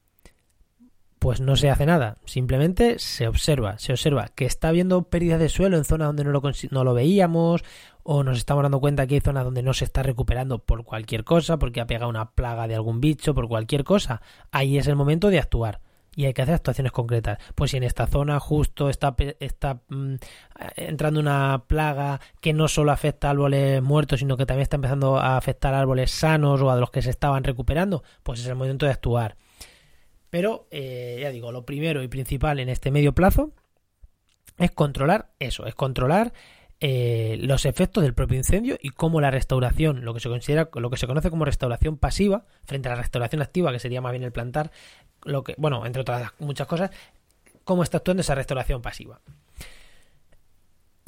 pues 1.19 1.43
no 1.43 1.55
se 1.55 1.69
hace 1.69 1.85
nada. 1.85 2.17
Simplemente 2.25 2.99
se 2.99 3.29
observa, 3.29 3.79
se 3.79 3.93
observa 3.93 4.29
que 4.29 4.47
está 4.47 4.69
habiendo 4.69 5.03
pérdidas 5.03 5.41
de 5.41 5.50
suelo 5.50 5.77
en 5.77 5.85
zonas 5.85 6.09
donde 6.09 6.25
no 6.25 6.31
lo, 6.31 6.41
no 6.71 6.83
lo 6.83 6.95
veíamos, 6.95 7.62
o 8.05 8.25
nos 8.25 8.39
estamos 8.39 8.62
dando 8.62 8.81
cuenta 8.81 9.06
que 9.06 9.17
hay 9.17 9.21
zonas 9.21 9.45
donde 9.45 9.62
no 9.62 9.75
se 9.75 9.85
está 9.85 10.03
recuperando 10.03 10.61
por 10.61 10.85
cualquier 10.85 11.25
cosa, 11.25 11.59
porque 11.59 11.83
ha 11.83 11.87
pegado 11.87 12.09
una 12.09 12.31
plaga 12.31 12.67
de 12.67 12.75
algún 12.75 13.03
bicho, 13.03 13.35
por 13.35 13.49
cualquier 13.49 13.85
cosa. 13.85 14.23
Ahí 14.50 14.79
es 14.79 14.87
el 14.87 14.97
momento 14.97 15.29
de 15.29 15.41
actuar 15.41 15.83
y 16.14 16.26
hay 16.26 16.34
que 16.34 16.43
hacer 16.43 16.55
actuaciones 16.55 16.93
concretas. 16.93 17.38
Pues 17.55 17.70
si 17.70 17.76
en 17.76 17.84
esta 17.84 18.06
zona 18.06 18.40
justo 18.40 18.88
está, 18.90 19.14
está 19.40 19.81
mm, 19.88 20.14
entrando 20.76 21.20
una 21.20 21.64
plaga 21.66 22.20
que 22.40 22.52
no 22.52 22.69
solo 22.69 22.93
afecta 22.93 23.28
a 23.28 23.31
árboles 23.31 23.82
muertos, 23.82 24.20
sino 24.20 24.37
que 24.37 24.46
también 24.46 24.62
está 24.62 24.76
empezando 24.76 25.19
a 25.19 25.37
afectar 25.37 25.75
árboles 25.75 26.10
sanos 26.10 26.60
o 26.60 26.70
a 26.70 26.76
los 26.76 26.90
que 26.90 27.02
se 27.02 27.10
estaban 27.10 27.44
recuperando, 27.44 28.02
pues 28.22 28.40
es 28.40 28.46
el 28.46 28.56
momento 28.56 28.87
de 28.87 28.93
actuar. 28.93 29.37
Pero, 30.31 30.66
eh, 30.70 31.19
ya 31.22 31.31
digo, 31.31 31.52
lo 31.52 31.64
primero 31.64 32.02
y 32.02 32.08
principal 32.08 32.58
en 32.61 32.69
este 32.69 32.90
medio 32.90 33.14
plazo 33.14 33.52
es 34.58 34.70
controlar 34.72 35.31
eso, 35.38 35.66
es 35.66 35.75
controlar 35.75 36.32
eh, 36.81 37.38
los 37.40 37.64
efectos 37.64 38.04
del 38.04 38.14
propio 38.14 38.37
incendio 38.37 38.78
y 38.81 38.90
cómo 38.90 39.21
la 39.21 39.33
restauración, 39.33 40.04
lo 40.04 40.14
que 40.14 40.21
se 40.21 40.28
considera, 40.28 40.68
lo 40.75 40.90
que 40.90 40.97
se 40.97 41.09
conoce 41.09 41.28
como 41.28 41.44
restauración 41.44 41.97
pasiva, 41.97 42.44
frente 42.64 42.88
a 42.88 42.92
la 42.92 42.99
restauración 42.99 43.42
activa, 43.42 43.73
que 43.73 43.80
sería 43.80 44.00
más 44.00 44.12
bien 44.12 44.23
el 44.23 44.30
plantar, 44.30 44.71
lo 45.25 45.44
que, 45.44 45.54
bueno, 45.58 45.84
entre 45.87 46.02
otras 46.02 46.32
muchas 46.38 46.66
cosas, 46.66 46.90
cómo 47.64 47.82
está 47.82 47.98
actuando 47.98 48.20
esa 48.20 48.34
restauración 48.34 48.82
pasiva. 48.82 49.20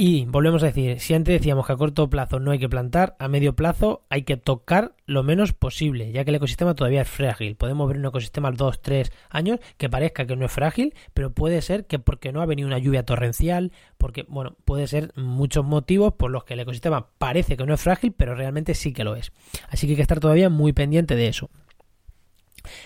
Y 0.03 0.25
volvemos 0.25 0.63
a 0.63 0.67
decir, 0.67 0.99
si 0.99 1.13
antes 1.13 1.39
decíamos 1.39 1.67
que 1.67 1.75
a 1.75 1.77
corto 1.77 2.09
plazo 2.09 2.41
no 2.41 2.53
hay 2.53 2.59
que 2.59 2.71
plantar, 2.71 3.17
a 3.19 3.29
medio 3.29 3.55
plazo 3.55 4.07
hay 4.09 4.23
que 4.23 4.39
tocar 4.39 4.95
lo 5.05 5.23
menos 5.23 5.53
posible, 5.53 6.11
ya 6.11 6.25
que 6.25 6.31
el 6.31 6.37
ecosistema 6.37 6.75
todavía 6.75 7.03
es 7.03 7.09
frágil. 7.09 7.55
Podemos 7.55 7.87
ver 7.87 7.99
un 7.99 8.07
ecosistema 8.07 8.49
a 8.49 8.53
2, 8.53 8.81
3 8.81 9.13
años 9.29 9.59
que 9.77 9.91
parezca 9.91 10.27
que 10.27 10.37
no 10.37 10.47
es 10.47 10.53
frágil, 10.53 10.95
pero 11.13 11.35
puede 11.35 11.61
ser 11.61 11.87
que 11.87 11.99
porque 11.99 12.33
no 12.33 12.41
ha 12.41 12.47
venido 12.47 12.67
una 12.67 12.79
lluvia 12.79 13.05
torrencial, 13.05 13.73
porque, 13.99 14.25
bueno, 14.27 14.57
puede 14.65 14.87
ser 14.87 15.13
muchos 15.17 15.67
motivos 15.67 16.15
por 16.15 16.31
los 16.31 16.45
que 16.45 16.55
el 16.55 16.61
ecosistema 16.61 17.11
parece 17.19 17.59
que 17.59 17.67
no 17.67 17.75
es 17.75 17.81
frágil, 17.83 18.15
pero 18.17 18.35
realmente 18.35 18.75
sí 18.75 18.95
que 18.95 19.05
lo 19.05 19.17
es. 19.17 19.33
Así 19.69 19.87
que 19.87 19.93
hay 19.93 19.97
que 19.97 20.03
estar 20.03 20.19
todavía 20.19 20.49
muy 20.49 20.73
pendiente 20.73 21.15
de 21.15 21.29
eso. 21.29 21.51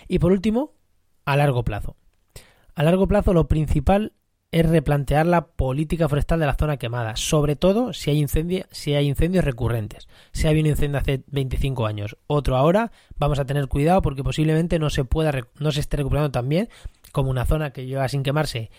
Y 0.08 0.18
por 0.18 0.32
último, 0.32 0.72
a 1.24 1.36
largo 1.36 1.64
plazo. 1.64 1.96
A 2.74 2.82
largo 2.82 3.06
plazo 3.06 3.32
lo 3.32 3.48
principal 3.48 4.12
es 4.54 4.68
replantear 4.68 5.26
la 5.26 5.48
política 5.48 6.08
forestal 6.08 6.38
de 6.38 6.46
la 6.46 6.54
zona 6.54 6.76
quemada, 6.76 7.16
sobre 7.16 7.56
todo 7.56 7.92
si 7.92 8.10
hay, 8.10 8.20
incendios, 8.20 8.66
si 8.70 8.94
hay 8.94 9.08
incendios 9.08 9.44
recurrentes. 9.44 10.06
Si 10.30 10.46
hay 10.46 10.60
un 10.60 10.66
incendio 10.66 10.98
hace 10.98 11.24
25 11.26 11.86
años, 11.86 12.16
otro 12.28 12.56
ahora, 12.56 12.92
vamos 13.16 13.40
a 13.40 13.46
tener 13.46 13.66
cuidado 13.66 14.00
porque 14.00 14.22
posiblemente 14.22 14.78
no 14.78 14.90
se 14.90 15.04
pueda 15.04 15.32
no 15.58 15.72
se 15.72 15.80
esté 15.80 15.96
recuperando 15.96 16.30
tan 16.30 16.48
bien 16.48 16.68
como 17.10 17.30
una 17.30 17.46
zona 17.46 17.72
que 17.72 17.86
lleva 17.86 18.08
sin 18.08 18.22
quemarse 18.22 18.70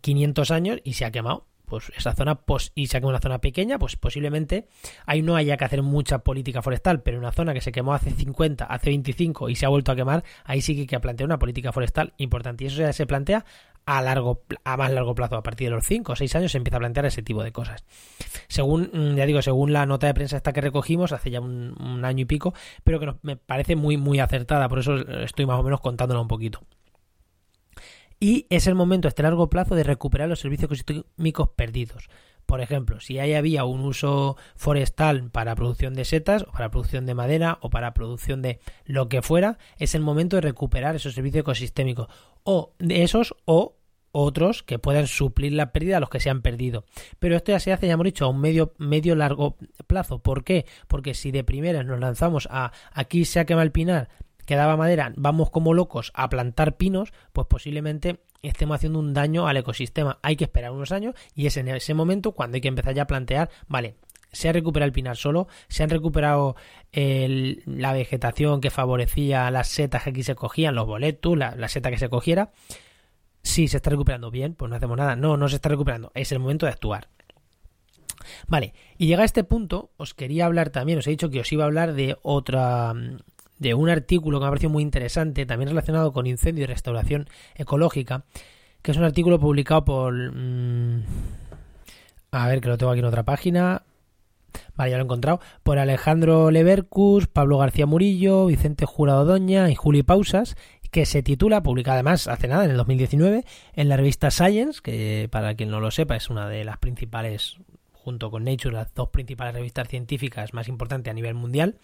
500 0.00 0.48
mm, 0.48 0.52
años 0.52 0.80
y 0.84 0.92
se 0.92 1.04
ha 1.04 1.10
quemado 1.10 1.49
pues 1.70 1.90
esa 1.96 2.14
zona 2.14 2.34
pues, 2.34 2.72
y 2.74 2.88
se 2.88 2.98
una 2.98 3.20
zona 3.20 3.40
pequeña, 3.40 3.78
pues 3.78 3.96
posiblemente 3.96 4.68
ahí 5.06 5.22
no 5.22 5.36
haya 5.36 5.56
que 5.56 5.64
hacer 5.64 5.82
mucha 5.82 6.18
política 6.18 6.60
forestal, 6.60 7.02
pero 7.02 7.16
en 7.16 7.22
una 7.22 7.32
zona 7.32 7.54
que 7.54 7.62
se 7.62 7.72
quemó 7.72 7.94
hace 7.94 8.10
50, 8.10 8.64
hace 8.66 8.90
25 8.90 9.48
y 9.48 9.54
se 9.54 9.64
ha 9.64 9.70
vuelto 9.70 9.92
a 9.92 9.96
quemar, 9.96 10.24
ahí 10.44 10.60
sí 10.60 10.74
que 10.74 10.82
hay 10.82 10.86
que 10.86 11.00
plantear 11.00 11.26
una 11.26 11.38
política 11.38 11.72
forestal 11.72 12.12
importante 12.18 12.64
y 12.64 12.66
eso 12.66 12.80
ya 12.82 12.92
se 12.92 13.06
plantea 13.06 13.46
a 13.86 14.02
largo 14.02 14.42
a 14.64 14.76
más 14.76 14.92
largo 14.92 15.14
plazo, 15.14 15.36
a 15.36 15.42
partir 15.42 15.68
de 15.68 15.74
los 15.74 15.86
5 15.86 16.12
o 16.12 16.16
6 16.16 16.36
años 16.36 16.52
se 16.52 16.58
empieza 16.58 16.76
a 16.76 16.80
plantear 16.80 17.06
ese 17.06 17.22
tipo 17.22 17.42
de 17.42 17.52
cosas. 17.52 17.84
Según 18.48 18.90
mm, 18.92 19.16
ya 19.16 19.26
digo, 19.26 19.40
según 19.40 19.72
la 19.72 19.86
nota 19.86 20.06
de 20.06 20.14
prensa 20.14 20.36
esta 20.36 20.52
que 20.52 20.60
recogimos 20.60 21.12
hace 21.12 21.30
ya 21.30 21.40
un, 21.40 22.04
año 22.04 22.22
y 22.22 22.24
pico, 22.26 22.52
pero 22.84 23.00
que 23.00 23.14
me 23.22 23.36
parece 23.36 23.76
muy 23.76 23.96
muy 23.96 24.20
acertada, 24.20 24.68
por 24.68 24.80
eso 24.80 24.96
estoy 24.96 25.46
más 25.46 25.58
o 25.58 25.62
menos 25.62 25.80
contándola 25.80 26.20
un 26.20 26.28
poquito. 26.28 26.60
Y 28.20 28.46
es 28.50 28.66
el 28.66 28.74
momento 28.74 29.08
a 29.08 29.10
este 29.10 29.22
largo 29.22 29.48
plazo 29.48 29.74
de 29.74 29.82
recuperar 29.82 30.28
los 30.28 30.40
servicios 30.40 30.66
ecosistémicos 30.66 31.48
perdidos. 31.56 32.08
Por 32.44 32.60
ejemplo, 32.60 33.00
si 33.00 33.18
ahí 33.18 33.34
había 33.34 33.64
un 33.64 33.80
uso 33.80 34.36
forestal 34.56 35.30
para 35.30 35.54
producción 35.54 35.94
de 35.94 36.04
setas, 36.04 36.42
o 36.42 36.52
para 36.52 36.70
producción 36.70 37.06
de 37.06 37.14
madera, 37.14 37.58
o 37.62 37.70
para 37.70 37.94
producción 37.94 38.42
de 38.42 38.60
lo 38.84 39.08
que 39.08 39.22
fuera, 39.22 39.56
es 39.78 39.94
el 39.94 40.02
momento 40.02 40.36
de 40.36 40.42
recuperar 40.42 40.96
esos 40.96 41.14
servicios 41.14 41.42
ecosistémicos. 41.42 42.08
O 42.42 42.74
de 42.78 43.04
esos, 43.04 43.36
o 43.44 43.76
otros 44.12 44.64
que 44.64 44.78
puedan 44.78 45.06
suplir 45.06 45.52
la 45.52 45.72
pérdida 45.72 45.98
a 45.98 46.00
los 46.00 46.10
que 46.10 46.20
se 46.20 46.28
han 46.28 46.42
perdido. 46.42 46.84
Pero 47.20 47.36
esto 47.36 47.52
ya 47.52 47.60
se 47.60 47.72
hace, 47.72 47.86
ya 47.86 47.92
hemos 47.94 48.04
dicho, 48.04 48.24
a 48.24 48.28
un 48.28 48.40
medio, 48.40 48.74
medio 48.78 49.14
largo 49.14 49.56
plazo. 49.86 50.20
¿Por 50.20 50.44
qué? 50.44 50.66
Porque 50.88 51.14
si 51.14 51.30
de 51.30 51.44
primeras 51.44 51.86
nos 51.86 52.00
lanzamos 52.00 52.48
a 52.50 52.72
aquí 52.92 53.24
se 53.24 53.38
ha 53.40 53.46
quemado 53.46 53.62
el 53.62 53.72
pinar, 53.72 54.08
quedaba 54.50 54.76
madera, 54.76 55.12
vamos 55.16 55.48
como 55.48 55.74
locos 55.74 56.10
a 56.12 56.28
plantar 56.28 56.76
pinos, 56.76 57.12
pues 57.32 57.46
posiblemente 57.46 58.18
estemos 58.42 58.74
haciendo 58.74 58.98
un 58.98 59.14
daño 59.14 59.46
al 59.46 59.56
ecosistema. 59.56 60.18
Hay 60.22 60.34
que 60.34 60.42
esperar 60.42 60.72
unos 60.72 60.90
años 60.90 61.14
y 61.36 61.46
es 61.46 61.56
en 61.56 61.68
ese 61.68 61.94
momento 61.94 62.32
cuando 62.32 62.56
hay 62.56 62.60
que 62.60 62.66
empezar 62.66 62.92
ya 62.92 63.02
a 63.02 63.06
plantear, 63.06 63.48
vale, 63.68 63.94
se 64.32 64.48
ha 64.48 64.52
recuperado 64.52 64.88
el 64.88 64.92
pinar 64.92 65.16
solo, 65.16 65.46
se 65.68 65.84
han 65.84 65.90
recuperado 65.90 66.56
la 66.92 67.92
vegetación 67.92 68.60
que 68.60 68.70
favorecía 68.70 69.48
las 69.52 69.68
setas 69.68 70.02
que 70.02 70.10
aquí 70.10 70.24
se 70.24 70.34
cogían, 70.34 70.74
los 70.74 70.84
boletos, 70.84 71.38
la, 71.38 71.68
seta 71.68 71.92
que 71.92 71.98
se 71.98 72.08
cogiera. 72.08 72.50
Si 73.44 73.68
se 73.68 73.76
está 73.76 73.90
recuperando 73.90 74.32
bien, 74.32 74.56
pues 74.56 74.68
no 74.68 74.74
hacemos 74.74 74.96
nada. 74.96 75.14
No, 75.14 75.36
no 75.36 75.48
se 75.48 75.54
está 75.54 75.68
recuperando. 75.68 76.10
Es 76.14 76.32
el 76.32 76.40
momento 76.40 76.66
de 76.66 76.72
actuar. 76.72 77.08
Vale, 78.48 78.74
y 78.98 79.06
llega 79.06 79.22
a 79.22 79.26
este 79.26 79.44
punto, 79.44 79.92
os 79.96 80.12
quería 80.12 80.46
hablar 80.46 80.70
también, 80.70 80.98
os 80.98 81.06
he 81.06 81.10
dicho 81.10 81.30
que 81.30 81.40
os 81.40 81.52
iba 81.52 81.64
a 81.64 81.66
hablar 81.66 81.94
de 81.94 82.18
otra, 82.22 82.94
de 83.60 83.74
un 83.74 83.88
artículo 83.88 84.38
que 84.38 84.42
me 84.42 84.46
ha 84.48 84.50
parecido 84.50 84.70
muy 84.70 84.82
interesante, 84.82 85.46
también 85.46 85.68
relacionado 85.68 86.12
con 86.12 86.26
incendio 86.26 86.64
y 86.64 86.66
restauración 86.66 87.28
ecológica, 87.54 88.24
que 88.82 88.90
es 88.90 88.96
un 88.96 89.04
artículo 89.04 89.38
publicado 89.38 89.84
por... 89.84 90.12
Mmm, 90.12 91.02
a 92.32 92.48
ver, 92.48 92.60
que 92.60 92.68
lo 92.68 92.78
tengo 92.78 92.90
aquí 92.90 93.00
en 93.00 93.06
otra 93.06 93.24
página. 93.24 93.82
Vale, 94.76 94.90
ya 94.90 94.96
lo 94.96 95.02
he 95.02 95.04
encontrado. 95.04 95.40
Por 95.62 95.78
Alejandro 95.78 96.50
Levercus, 96.50 97.26
Pablo 97.26 97.58
García 97.58 97.86
Murillo, 97.86 98.46
Vicente 98.46 98.86
Jurado 98.86 99.24
Doña 99.24 99.68
y 99.70 99.74
Juli 99.74 100.02
Pausas, 100.02 100.56
que 100.90 101.06
se 101.06 101.22
titula, 101.22 101.62
publicada 101.62 101.96
además 101.96 102.28
hace 102.28 102.48
nada, 102.48 102.64
en 102.64 102.70
el 102.70 102.76
2019, 102.76 103.44
en 103.74 103.88
la 103.88 103.96
revista 103.96 104.30
Science, 104.30 104.80
que 104.82 105.28
para 105.30 105.54
quien 105.54 105.70
no 105.70 105.80
lo 105.80 105.90
sepa 105.90 106.16
es 106.16 106.30
una 106.30 106.48
de 106.48 106.64
las 106.64 106.78
principales, 106.78 107.58
junto 107.92 108.30
con 108.30 108.44
Nature, 108.44 108.74
las 108.74 108.94
dos 108.94 109.10
principales 109.10 109.54
revistas 109.54 109.88
científicas 109.88 110.54
más 110.54 110.68
importantes 110.68 111.10
a 111.10 111.14
nivel 111.14 111.34
mundial, 111.34 111.76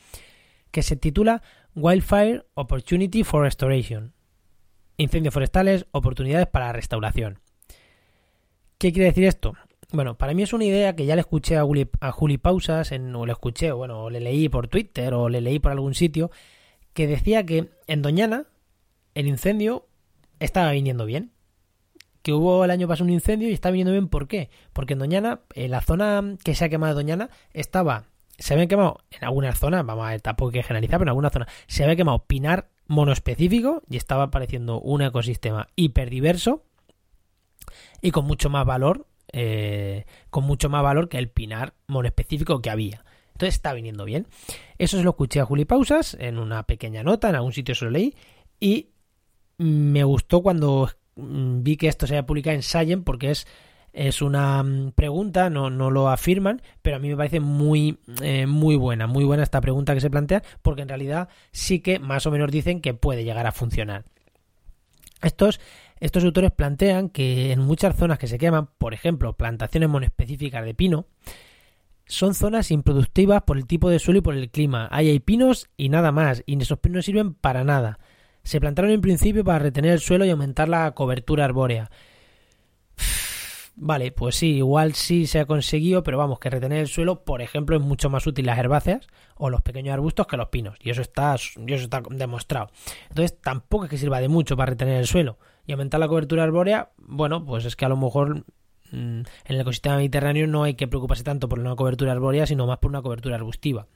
que 0.70 0.82
se 0.82 0.96
titula 0.96 1.42
Wildfire 1.74 2.46
Opportunity 2.54 3.24
for 3.24 3.42
Restoration. 3.42 4.14
Incendios 4.96 5.34
forestales, 5.34 5.86
oportunidades 5.92 6.46
para 6.46 6.66
la 6.66 6.72
restauración. 6.72 7.40
¿Qué 8.78 8.92
quiere 8.92 9.08
decir 9.08 9.24
esto? 9.24 9.54
Bueno, 9.92 10.18
para 10.18 10.34
mí 10.34 10.42
es 10.42 10.52
una 10.52 10.64
idea 10.64 10.96
que 10.96 11.06
ya 11.06 11.14
le 11.14 11.20
escuché 11.20 11.56
a 11.56 11.62
Juli, 11.62 11.88
a 12.00 12.12
Pausas, 12.42 12.92
en, 12.92 13.14
o 13.14 13.24
le 13.24 13.32
escuché, 13.32 13.72
o 13.72 13.76
bueno, 13.76 14.10
le 14.10 14.20
leí 14.20 14.48
por 14.48 14.68
Twitter, 14.68 15.14
o 15.14 15.28
le 15.28 15.40
leí 15.40 15.58
por 15.58 15.72
algún 15.72 15.94
sitio, 15.94 16.30
que 16.92 17.06
decía 17.06 17.44
que 17.46 17.70
en 17.86 18.02
Doñana 18.02 18.46
el 19.14 19.28
incendio 19.28 19.86
estaba 20.40 20.72
viniendo 20.72 21.06
bien. 21.06 21.32
Que 22.22 22.32
hubo 22.32 22.64
el 22.64 22.72
año 22.72 22.88
pasado 22.88 23.04
un 23.04 23.12
incendio 23.12 23.48
y 23.48 23.52
está 23.52 23.70
viniendo 23.70 23.92
bien, 23.92 24.08
¿por 24.08 24.26
qué? 24.26 24.50
Porque 24.72 24.94
en 24.94 24.98
Doñana, 24.98 25.40
en 25.54 25.70
la 25.70 25.80
zona 25.80 26.36
que 26.42 26.54
se 26.54 26.64
ha 26.64 26.68
quemado 26.68 26.94
de 26.94 27.02
Doñana, 27.02 27.30
estaba 27.52 28.06
se 28.38 28.54
habían 28.54 28.68
quemado 28.68 28.98
en 29.10 29.24
algunas 29.24 29.58
zonas, 29.58 29.84
vamos 29.84 30.06
a 30.06 30.10
ver, 30.10 30.20
tampoco 30.20 30.50
hay 30.50 30.60
que 30.60 30.62
generalizar, 30.62 30.98
pero 30.98 31.06
en 31.06 31.10
algunas 31.10 31.32
zonas 31.32 31.48
se 31.66 31.82
había 31.84 31.96
quemado 31.96 32.24
pinar 32.26 32.68
monoespecífico 32.86 33.82
y 33.88 33.96
estaba 33.96 34.24
apareciendo 34.24 34.80
un 34.80 35.02
ecosistema 35.02 35.68
hiperdiverso 35.76 36.64
y 38.00 38.10
con 38.10 38.26
mucho 38.26 38.50
más 38.50 38.64
valor, 38.64 39.06
eh, 39.32 40.04
con 40.30 40.44
mucho 40.44 40.68
más 40.68 40.82
valor 40.82 41.08
que 41.08 41.18
el 41.18 41.28
pinar 41.28 41.74
monoespecífico 41.86 42.60
que 42.62 42.70
había. 42.70 43.04
Entonces 43.32 43.54
está 43.54 43.74
viniendo 43.74 44.04
bien. 44.04 44.26
Eso 44.78 44.96
se 44.96 45.02
lo 45.02 45.10
escuché 45.10 45.40
a 45.40 45.44
Juli 45.44 45.64
Pausas 45.64 46.16
en 46.18 46.38
una 46.38 46.62
pequeña 46.62 47.02
nota, 47.02 47.28
en 47.28 47.34
algún 47.34 47.52
sitio 47.52 47.74
se 47.74 47.84
lo 47.84 47.90
leí 47.90 48.14
y 48.60 48.90
me 49.58 50.04
gustó 50.04 50.42
cuando 50.42 50.90
vi 51.16 51.76
que 51.76 51.88
esto 51.88 52.06
se 52.06 52.14
había 52.14 52.26
publicado 52.26 52.56
en 52.56 52.62
Science 52.62 53.04
porque 53.04 53.30
es 53.30 53.46
es 53.96 54.20
una 54.20 54.62
mm, 54.62 54.92
pregunta, 54.92 55.48
no, 55.48 55.70
no 55.70 55.90
lo 55.90 56.10
afirman, 56.10 56.60
pero 56.82 56.96
a 56.96 56.98
mí 56.98 57.08
me 57.08 57.16
parece 57.16 57.40
muy, 57.40 57.98
eh, 58.20 58.46
muy 58.46 58.76
buena, 58.76 59.06
muy 59.06 59.24
buena 59.24 59.42
esta 59.42 59.62
pregunta 59.62 59.94
que 59.94 60.02
se 60.02 60.10
plantea, 60.10 60.42
porque 60.60 60.82
en 60.82 60.88
realidad 60.88 61.30
sí 61.50 61.80
que 61.80 61.98
más 61.98 62.26
o 62.26 62.30
menos 62.30 62.50
dicen 62.52 62.82
que 62.82 62.92
puede 62.92 63.24
llegar 63.24 63.46
a 63.46 63.52
funcionar. 63.52 64.04
Estos, 65.22 65.60
estos 65.98 66.24
autores 66.24 66.52
plantean 66.52 67.08
que 67.08 67.52
en 67.52 67.60
muchas 67.60 67.96
zonas 67.96 68.18
que 68.18 68.26
se 68.26 68.36
queman, 68.36 68.68
por 68.76 68.92
ejemplo, 68.92 69.32
plantaciones 69.32 69.88
monoespecíficas 69.88 70.62
de 70.66 70.74
pino, 70.74 71.06
son 72.04 72.34
zonas 72.34 72.70
improductivas 72.70 73.42
por 73.44 73.56
el 73.56 73.66
tipo 73.66 73.88
de 73.88 73.98
suelo 73.98 74.18
y 74.18 74.22
por 74.22 74.34
el 74.34 74.50
clima. 74.50 74.88
Ahí 74.92 75.08
hay 75.08 75.20
pinos 75.20 75.70
y 75.78 75.88
nada 75.88 76.12
más, 76.12 76.42
y 76.44 76.60
esos 76.60 76.78
pinos 76.78 76.96
no 76.96 77.02
sirven 77.02 77.34
para 77.34 77.64
nada. 77.64 77.98
Se 78.44 78.60
plantaron 78.60 78.90
en 78.90 79.00
principio 79.00 79.42
para 79.42 79.58
retener 79.58 79.92
el 79.92 80.00
suelo 80.00 80.26
y 80.26 80.30
aumentar 80.30 80.68
la 80.68 80.92
cobertura 80.92 81.46
arbórea. 81.46 81.90
Vale, 83.78 84.10
pues 84.10 84.36
sí, 84.36 84.56
igual 84.56 84.94
sí 84.94 85.26
se 85.26 85.38
ha 85.38 85.44
conseguido, 85.44 86.02
pero 86.02 86.16
vamos, 86.16 86.38
que 86.38 86.48
retener 86.48 86.78
el 86.78 86.88
suelo, 86.88 87.24
por 87.24 87.42
ejemplo, 87.42 87.76
es 87.76 87.82
mucho 87.82 88.08
más 88.08 88.26
útil 88.26 88.46
las 88.46 88.58
herbáceas 88.58 89.06
o 89.36 89.50
los 89.50 89.60
pequeños 89.60 89.92
arbustos 89.92 90.26
que 90.26 90.38
los 90.38 90.48
pinos. 90.48 90.78
Y 90.80 90.88
eso 90.88 91.02
está, 91.02 91.34
eso 91.34 91.54
está 91.66 92.02
demostrado. 92.08 92.70
Entonces, 93.10 93.38
tampoco 93.38 93.84
es 93.84 93.90
que 93.90 93.98
sirva 93.98 94.20
de 94.20 94.28
mucho 94.28 94.56
para 94.56 94.70
retener 94.70 94.96
el 94.96 95.06
suelo. 95.06 95.38
Y 95.66 95.72
aumentar 95.72 96.00
la 96.00 96.08
cobertura 96.08 96.42
arbórea, 96.42 96.92
bueno, 96.96 97.44
pues 97.44 97.66
es 97.66 97.76
que 97.76 97.84
a 97.84 97.90
lo 97.90 97.98
mejor 97.98 98.46
mm, 98.92 98.92
en 98.92 99.26
el 99.44 99.60
ecosistema 99.60 99.96
mediterráneo 99.96 100.46
no 100.46 100.62
hay 100.62 100.72
que 100.72 100.88
preocuparse 100.88 101.22
tanto 101.22 101.46
por 101.46 101.58
una 101.58 101.76
cobertura 101.76 102.12
arbórea, 102.12 102.46
sino 102.46 102.66
más 102.66 102.78
por 102.78 102.90
una 102.90 103.02
cobertura 103.02 103.36
arbustiva. 103.36 103.88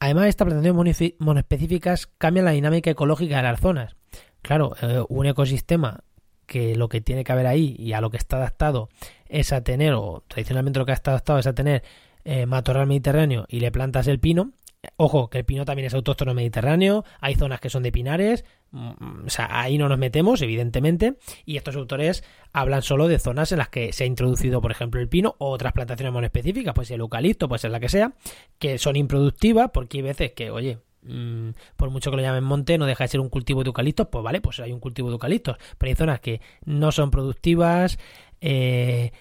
Además, 0.00 0.28
estas 0.28 0.46
plantaciones 0.46 1.14
monoespecíficas 1.18 2.06
cambian 2.06 2.46
la 2.46 2.52
dinámica 2.52 2.88
ecológica 2.88 3.36
de 3.36 3.42
las 3.42 3.60
zonas. 3.60 3.96
Claro, 4.40 4.74
eh, 4.80 5.04
un 5.08 5.26
ecosistema 5.26 6.04
que 6.48 6.74
lo 6.74 6.88
que 6.88 7.00
tiene 7.00 7.22
que 7.22 7.30
haber 7.30 7.46
ahí 7.46 7.76
y 7.78 7.92
a 7.92 8.00
lo 8.00 8.10
que 8.10 8.16
está 8.16 8.38
adaptado 8.38 8.88
es 9.28 9.52
a 9.52 9.62
tener, 9.62 9.92
o 9.92 10.24
tradicionalmente 10.26 10.80
lo 10.80 10.86
que 10.86 10.92
ha 10.92 10.94
estado 10.94 11.16
adaptado 11.16 11.38
es 11.38 11.46
a 11.46 11.52
tener 11.52 11.84
eh, 12.24 12.46
matorral 12.46 12.86
mediterráneo 12.86 13.44
y 13.48 13.60
le 13.60 13.70
plantas 13.70 14.08
el 14.08 14.18
pino. 14.18 14.52
Ojo, 14.96 15.28
que 15.28 15.38
el 15.38 15.44
pino 15.44 15.64
también 15.64 15.86
es 15.86 15.94
autóctono 15.94 16.34
mediterráneo, 16.34 17.04
hay 17.20 17.34
zonas 17.34 17.60
que 17.60 17.68
son 17.68 17.82
de 17.82 17.92
pinares, 17.92 18.44
mm, 18.70 19.26
o 19.26 19.30
sea, 19.30 19.48
ahí 19.50 19.76
no 19.76 19.88
nos 19.88 19.98
metemos, 19.98 20.40
evidentemente, 20.40 21.16
y 21.44 21.56
estos 21.56 21.76
autores 21.76 22.24
hablan 22.52 22.82
solo 22.82 23.08
de 23.08 23.18
zonas 23.18 23.52
en 23.52 23.58
las 23.58 23.68
que 23.68 23.92
se 23.92 24.04
ha 24.04 24.06
introducido, 24.06 24.62
por 24.62 24.70
ejemplo, 24.70 25.00
el 25.00 25.08
pino 25.08 25.34
o 25.38 25.50
otras 25.50 25.72
plantaciones 25.72 26.12
muy 26.12 26.24
específicas, 26.24 26.74
pues 26.74 26.90
el 26.92 27.00
eucalipto, 27.00 27.48
pues 27.48 27.64
es 27.64 27.70
la 27.72 27.80
que 27.80 27.88
sea, 27.88 28.14
que 28.58 28.78
son 28.78 28.96
improductivas, 28.96 29.70
porque 29.72 29.98
hay 29.98 30.02
veces 30.02 30.32
que, 30.32 30.50
oye, 30.50 30.78
Mm, 31.08 31.50
por 31.76 31.90
mucho 31.90 32.10
que 32.10 32.18
lo 32.18 32.22
llamen 32.22 32.44
monte, 32.44 32.76
no 32.76 32.84
deja 32.86 33.04
de 33.04 33.08
ser 33.08 33.20
un 33.20 33.30
cultivo 33.30 33.62
de 33.64 33.68
eucaliptos, 33.68 34.08
pues 34.08 34.22
vale, 34.22 34.40
pues 34.40 34.60
hay 34.60 34.72
un 34.72 34.80
cultivo 34.80 35.08
de 35.08 35.14
eucaliptos. 35.14 35.56
Pero 35.78 35.88
hay 35.88 35.96
zonas 35.96 36.20
que 36.20 36.40
no 36.64 36.92
son 36.92 37.10
productivas, 37.10 37.98
eh, 38.40 39.12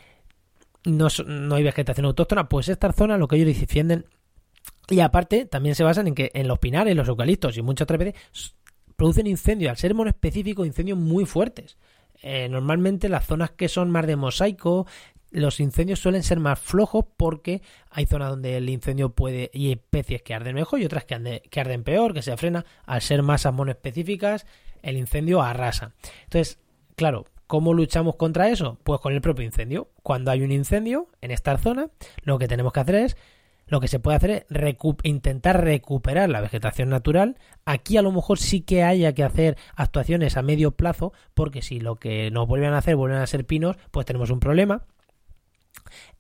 no, 0.84 1.08
no, 1.26 1.56
hay 1.56 1.64
vegetación 1.64 2.06
autóctona, 2.06 2.50
pues 2.50 2.70
estas 2.70 2.96
zonas 2.96 3.20
lo 3.20 3.28
que 3.28 3.38
ellos 3.38 3.60
defienden. 3.60 4.06
Y 4.90 5.00
aparte, 5.00 5.46
también 5.46 5.76
se 5.76 5.84
basan 5.84 6.08
en 6.08 6.16
que 6.16 6.32
en 6.34 6.48
los 6.48 6.60
pinares, 6.60 6.96
los 6.96 7.08
eucaliptos 7.08 7.58
y 7.58 7.62
muchas 7.62 7.86
otras 7.86 8.00
veces 8.00 8.56
producen 8.96 9.28
incendios, 9.28 9.70
al 9.70 9.78
ser 9.78 9.94
monoespecífico, 9.94 10.66
incendios 10.66 10.98
muy 10.98 11.26
fuertes. 11.26 11.78
Eh, 12.22 12.50
normalmente 12.50 13.10
las 13.10 13.26
zonas 13.26 13.52
que 13.52 13.70
son 13.70 13.92
más 13.92 14.08
de 14.08 14.16
mosaico, 14.16 14.88
los 15.32 15.60
incendios 15.60 16.00
suelen 16.00 16.24
ser 16.24 16.40
más 16.40 16.60
flojos 16.60 17.06
porque 17.18 17.62
hay 17.90 18.06
zonas 18.06 18.30
donde 18.30 18.58
el 18.58 18.70
incendio 18.70 19.10
puede 19.10 19.50
y 19.54 19.72
especies 19.72 20.22
que 20.22 20.34
arden 20.34 20.56
mejor 20.56 20.80
y 20.80 20.86
otras 20.86 21.06
que, 21.06 21.60
arden 21.60 21.84
peor, 21.84 22.14
que 22.14 22.22
se 22.22 22.36
frena. 22.38 22.66
Al 22.86 23.02
ser 23.02 23.24
masas 23.24 23.54
monoespecíficas, 23.54 24.46
el 24.82 24.98
incendio 24.98 25.42
arrasa. 25.42 25.94
Entonces, 26.24 26.60
claro, 26.96 27.26
¿cómo 27.48 27.74
luchamos 27.74 28.16
contra 28.16 28.50
eso? 28.50 28.78
Pues 28.84 29.02
con 29.02 29.14
el 29.14 29.22
propio 29.22 29.46
incendio. 29.46 29.90
Cuando 30.04 30.32
hay 30.32 30.42
un 30.42 30.52
incendio 30.52 31.10
en 31.22 31.32
esta 31.32 31.58
zona, 31.58 31.90
lo 32.24 32.40
que 32.40 32.48
tenemos 32.48 32.74
que 32.74 32.80
hacer 32.80 32.96
es 32.96 33.18
lo 33.68 33.82
que 33.82 33.90
se 33.90 34.00
puede 34.00 34.16
hacer 34.16 34.30
es 34.32 34.46
intentar 35.04 35.62
recuperar 35.62 36.30
la 36.30 36.40
vegetación 36.40 36.90
natural. 36.90 37.38
Aquí 37.66 37.98
a 37.98 38.02
lo 38.02 38.14
mejor 38.14 38.40
sí 38.40 38.62
que 38.62 38.84
haya 38.84 39.14
que 39.14 39.26
hacer 39.26 39.58
actuaciones 39.76 40.38
a 40.38 40.42
medio 40.42 40.72
plazo, 40.72 41.12
porque 41.34 41.62
si 41.62 41.82
lo 41.82 41.98
que 41.98 42.32
nos 42.32 42.48
vuelven 42.48 42.74
a 42.74 42.78
hacer 42.78 42.96
vuelven 42.96 43.20
a 43.20 43.28
ser 43.28 43.46
pinos, 43.46 43.76
pues 43.92 44.06
tenemos 44.06 44.30
un 44.30 44.40
problema. 44.40 44.84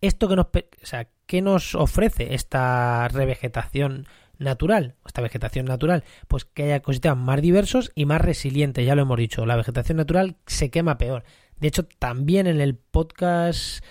Esto 0.01 0.27
que 0.27 0.36
nos, 0.36 0.47
o 0.47 0.86
sea, 0.86 1.07
¿qué 1.25 1.41
nos 1.41 1.75
ofrece 1.75 2.33
esta 2.33 3.07
revegetación 3.09 4.07
natural, 4.39 4.95
esta 5.05 5.21
vegetación 5.21 5.65
natural, 5.65 6.03
pues 6.27 6.45
que 6.45 6.63
haya 6.63 6.75
ecosistemas 6.75 7.17
más 7.17 7.41
diversos 7.41 7.91
y 7.95 8.05
más 8.05 8.21
resilientes, 8.21 8.86
ya 8.86 8.95
lo 8.95 9.01
hemos 9.01 9.17
dicho, 9.17 9.45
la 9.45 9.55
vegetación 9.55 9.97
natural 9.97 10.36
se 10.45 10.69
quema 10.69 10.97
peor. 10.97 11.24
De 11.59 11.67
hecho, 11.67 11.88
también 12.00 12.45
en 12.45 12.62
el 12.62 12.75
podcast 12.75 13.83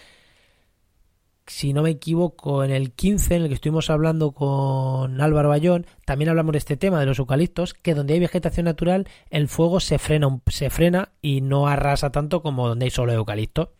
si 1.46 1.72
no 1.72 1.82
me 1.82 1.90
equivoco, 1.90 2.64
en 2.64 2.70
el 2.70 2.92
15, 2.92 3.36
en 3.36 3.42
el 3.42 3.48
que 3.48 3.54
estuvimos 3.54 3.88
hablando 3.88 4.32
con 4.32 5.20
Álvaro 5.20 5.48
Bayón, 5.48 5.86
también 6.04 6.28
hablamos 6.28 6.52
de 6.52 6.58
este 6.58 6.76
tema 6.76 6.98
de 7.00 7.06
los 7.06 7.18
eucaliptos, 7.18 7.74
que 7.74 7.94
donde 7.94 8.14
hay 8.14 8.20
vegetación 8.20 8.64
natural, 8.64 9.06
el 9.30 9.48
fuego 9.48 9.80
se 9.80 9.98
frena, 9.98 10.40
se 10.48 10.70
frena 10.70 11.10
y 11.22 11.40
no 11.40 11.68
arrasa 11.68 12.10
tanto 12.10 12.42
como 12.42 12.68
donde 12.68 12.86
hay 12.86 12.90
solo 12.90 13.12
eucalipto. 13.12 13.72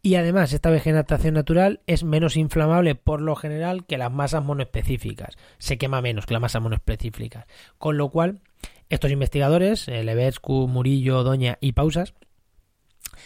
Y 0.00 0.14
además, 0.14 0.52
esta 0.52 0.70
vegetación 0.70 1.34
natural 1.34 1.80
es 1.86 2.04
menos 2.04 2.36
inflamable 2.36 2.94
por 2.94 3.20
lo 3.20 3.34
general 3.34 3.84
que 3.84 3.98
las 3.98 4.12
masas 4.12 4.44
monoespecíficas. 4.44 5.36
Se 5.58 5.76
quema 5.76 6.00
menos 6.00 6.24
que 6.24 6.34
las 6.34 6.40
masas 6.40 6.62
monoespecíficas. 6.62 7.46
Con 7.78 7.98
lo 7.98 8.10
cual, 8.10 8.40
estos 8.88 9.10
investigadores, 9.10 9.88
eh, 9.88 10.04
Levescu, 10.04 10.68
Murillo, 10.68 11.24
Doña 11.24 11.58
y 11.60 11.72
Pausas, 11.72 12.14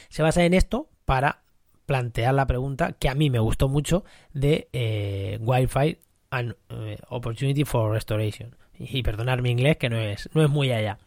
se 0.09 0.23
basan 0.23 0.45
en 0.45 0.55
esto 0.55 0.89
para 1.05 1.43
plantear 1.87 2.35
la 2.35 2.47
pregunta 2.47 2.93
que 2.93 3.09
a 3.09 3.15
mí 3.15 3.29
me 3.29 3.39
gustó 3.39 3.69
mucho 3.69 4.05
de 4.33 4.69
eh, 4.73 5.39
Wi-Fi 5.41 5.99
and 6.31 6.57
eh, 6.71 6.99
Opportunity 7.09 7.65
for 7.65 7.93
Restoration. 7.93 8.57
Y 8.79 9.03
perdonar 9.03 9.43
mi 9.43 9.51
inglés 9.51 9.77
que 9.77 9.91
no 9.91 9.99
es, 9.99 10.31
no 10.33 10.43
es 10.43 10.49
muy 10.49 10.73
allá. 10.73 10.99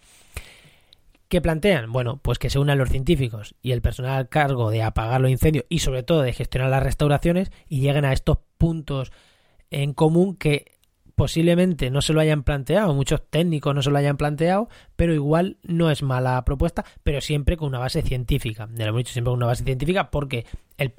¿Qué 1.28 1.42
plantean? 1.42 1.92
Bueno, 1.92 2.20
pues 2.22 2.38
que 2.38 2.50
se 2.50 2.60
unan 2.60 2.78
los 2.78 2.90
científicos 2.90 3.56
y 3.62 3.72
el 3.72 3.82
personal 3.82 4.18
al 4.18 4.30
cargo 4.30 4.70
de 4.70 4.84
apagar 4.84 5.22
los 5.22 5.32
incendios 5.32 5.66
y 5.70 5.80
sobre 5.80 6.04
todo 6.04 6.22
de 6.22 6.34
gestionar 6.34 6.70
las 6.70 6.84
restauraciones 6.84 7.52
y 7.68 7.82
lleguen 7.82 8.06
a 8.06 8.14
estos 8.14 8.38
puntos 8.58 9.12
en 9.72 9.94
común 9.94 10.36
que 10.36 10.76
posiblemente 11.16 11.90
no 11.90 12.02
se 12.02 12.14
lo 12.14 12.20
hayan 12.20 12.44
planteado, 12.44 12.94
muchos 12.94 13.24
técnicos 13.30 13.74
no 13.74 13.82
se 13.82 13.90
lo 13.90 13.98
hayan 13.98 14.18
planteado, 14.18 14.68
pero 14.96 15.14
igual 15.14 15.58
no 15.64 15.90
es 15.90 16.04
mala 16.04 16.44
propuesta, 16.44 16.86
pero 17.04 17.22
siempre 17.22 17.58
con 17.58 17.70
una 17.70 17.80
base 17.80 18.02
científica. 18.02 18.68
Ya 18.76 18.84
lo 18.86 18.90
hemos 18.90 19.00
dicho 19.00 19.14
siempre 19.14 19.32
con 19.32 19.38
una 19.38 19.48
base 19.48 19.64
científica 19.64 20.12
porque 20.12 20.46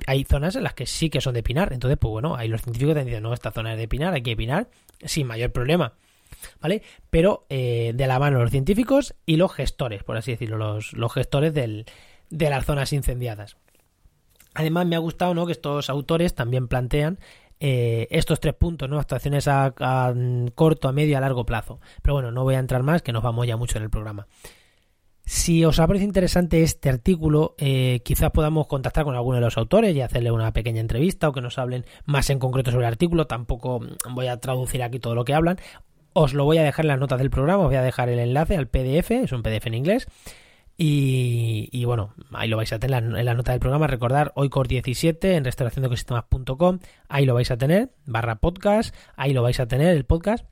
hay 0.07 0.25
zonas 0.25 0.57
en 0.57 0.65
las 0.65 0.75
que 0.75 0.87
sí 0.87 1.11
que 1.11 1.21
son 1.21 1.35
de 1.35 1.43
pinar. 1.43 1.73
Entonces, 1.73 1.99
pues 1.99 2.11
bueno, 2.11 2.35
ahí 2.35 2.49
los 2.49 2.63
científicos 2.63 2.95
te 2.95 3.05
dicen, 3.05 3.23
no, 3.23 3.35
esta 3.35 3.53
zona 3.53 3.75
es 3.75 3.79
de 3.79 3.89
pinar, 3.89 4.15
hay 4.15 4.23
que 4.23 4.37
pinar 4.37 4.69
sin 5.05 5.27
mayor 5.27 5.53
problema. 5.53 5.93
¿Vale? 6.61 6.83
Pero 7.11 7.47
eh, 7.49 7.93
de 7.95 8.07
la 8.07 8.19
mano 8.19 8.41
los 8.41 8.51
científicos 8.51 9.15
y 9.25 9.37
los 9.37 9.53
gestores, 9.53 10.03
por 10.05 10.17
así 10.17 10.33
decirlo, 10.33 10.57
los, 10.57 10.93
los 10.93 11.13
gestores 11.13 11.55
del, 11.55 11.87
de 12.31 12.51
las 12.51 12.65
zonas 12.65 12.93
incendiadas. 12.93 13.57
Además, 14.55 14.87
me 14.87 14.97
ha 14.97 15.01
gustado 15.01 15.35
¿no? 15.35 15.47
que 15.47 15.53
estos 15.53 15.91
autores 15.91 16.35
también 16.35 16.67
plantean 16.67 17.19
eh, 17.59 18.09
estos 18.11 18.41
tres 18.41 18.55
puntos, 18.55 18.89
¿no? 18.89 18.99
Actuaciones 18.99 19.49
a, 19.49 19.73
corto, 20.55 20.89
a 20.89 20.93
medio, 20.93 21.17
a 21.17 21.21
largo 21.21 21.47
plazo. 21.47 21.81
Pero 22.03 22.15
bueno, 22.15 22.31
no 22.31 22.45
voy 22.45 22.55
a 22.55 22.59
entrar 22.59 22.83
más, 22.83 23.03
que 23.03 23.13
nos 23.13 23.23
vamos 23.23 23.47
ya 23.47 23.57
mucho 23.57 23.79
en 23.79 23.85
el 23.85 23.91
programa. 23.91 24.27
Si 25.25 25.65
os 25.65 25.81
ha 25.81 25.87
parecido 25.87 26.07
interesante 26.07 26.63
este 26.63 26.89
artículo, 26.89 27.57
eh, 27.59 28.01
quizás 28.05 28.31
podamos 28.31 28.69
contactar 28.69 29.05
con 29.05 29.17
alguno 29.17 29.37
de 29.37 29.41
los 29.41 29.59
autores 29.59 29.97
y 29.97 30.01
hacerle 30.01 30.31
una 30.31 30.53
pequeña 30.53 30.81
entrevista 30.81 31.29
o 31.29 31.33
que 31.33 31.41
nos 31.41 31.59
hablen 31.59 31.85
más 32.05 32.31
en 32.31 32.39
concreto 32.39 32.71
sobre 32.71 32.87
el 32.87 32.93
artículo. 32.93 33.27
Tampoco 33.27 33.81
voy 34.11 34.29
a 34.29 34.37
traducir 34.37 34.85
aquí 34.85 35.01
todo 35.01 35.17
lo 35.17 35.25
que 35.25 35.35
hablan. 35.35 35.59
Os 36.19 36.33
lo 36.33 36.47
voy 36.47 36.57
a 36.57 36.63
dejar 36.63 36.87
en 36.87 36.89
las 36.89 36.99
notas 36.99 37.19
del 37.19 37.29
programa, 37.29 37.65
os 37.65 37.69
voy 37.69 37.77
a 37.77 37.83
dejar 37.83 38.09
el 38.09 38.19
enlace 38.19 38.57
al 38.57 38.69
PDF, 38.69 39.11
es 39.11 39.33
un 39.33 39.43
PDF 39.43 39.67
en 39.67 39.75
inglés 39.75 40.07
y, 40.79 41.85
bueno, 41.85 42.15
ahí 42.33 42.49
lo 42.49 42.57
vais 42.57 42.73
a 42.73 42.79
tener 42.79 43.05
en 43.05 43.25
la 43.25 43.35
nota 43.35 43.53
del 43.53 43.61
programa. 43.61 43.87
Recordar, 43.87 44.33
hoy 44.35 44.49
17 44.67 45.37
en 45.37 45.45
restauraciondeecosistemas.com. 45.45 46.79
Ahí 47.11 47.27
lo 47.27 47.35
vais 47.35 47.51
a 47.51 47.59
tener, 47.59 47.91
barra 48.07 48.37
podcast. 48.37 48.95
Ahí 49.15 49.35
lo 49.35 49.43
vais 49.43 49.61
a 49.61 49.69
tener, 49.69 49.95
el 49.95 50.07
podcast. 50.07 50.47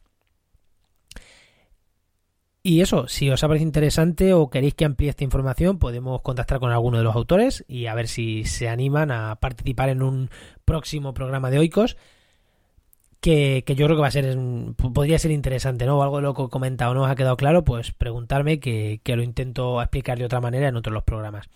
Y 2.62 2.82
eso, 2.82 3.08
si 3.08 3.30
os 3.30 3.42
ha 3.42 3.48
parecido 3.48 3.68
interesante 3.68 4.34
o 4.34 4.50
queréis 4.50 4.74
que 4.74 4.84
amplíe 4.84 5.08
esta 5.08 5.24
información, 5.24 5.78
podemos 5.78 6.20
contactar 6.20 6.60
con 6.60 6.72
alguno 6.72 6.98
de 6.98 7.04
los 7.04 7.16
autores 7.16 7.64
y 7.68 7.86
a 7.86 7.94
ver 7.94 8.08
si 8.08 8.44
se 8.44 8.68
animan 8.68 9.10
a 9.10 9.36
participar 9.36 9.88
en 9.88 10.02
un 10.02 10.28
próximo 10.66 11.14
programa 11.14 11.50
de 11.50 11.58
Oikos 11.58 11.96
que, 13.24 13.64
yo 13.66 13.86
creo 13.86 13.96
que 13.96 14.02
va 14.02 14.08
a 14.08 14.10
ser, 14.10 14.36
podría 14.76 15.18
ser 15.18 15.30
interesante, 15.30 15.86
¿no? 15.86 15.98
O 15.98 16.02
algo 16.02 16.18
de 16.18 16.24
lo 16.24 16.34
que 16.34 16.42
he 16.42 16.48
comentado 16.50 16.92
no 16.92 17.04
os 17.04 17.10
ha 17.10 17.14
quedado 17.14 17.38
claro, 17.38 17.64
pues 17.64 17.90
preguntarme 17.90 18.60
que, 18.60 19.00
lo 19.06 19.22
intento 19.22 19.80
explicar 19.80 20.18
de 20.18 20.26
otra 20.26 20.42
manera 20.42 20.68
en 20.68 20.76
otros 20.76 20.92
los 20.92 21.04
programas. 21.04 21.48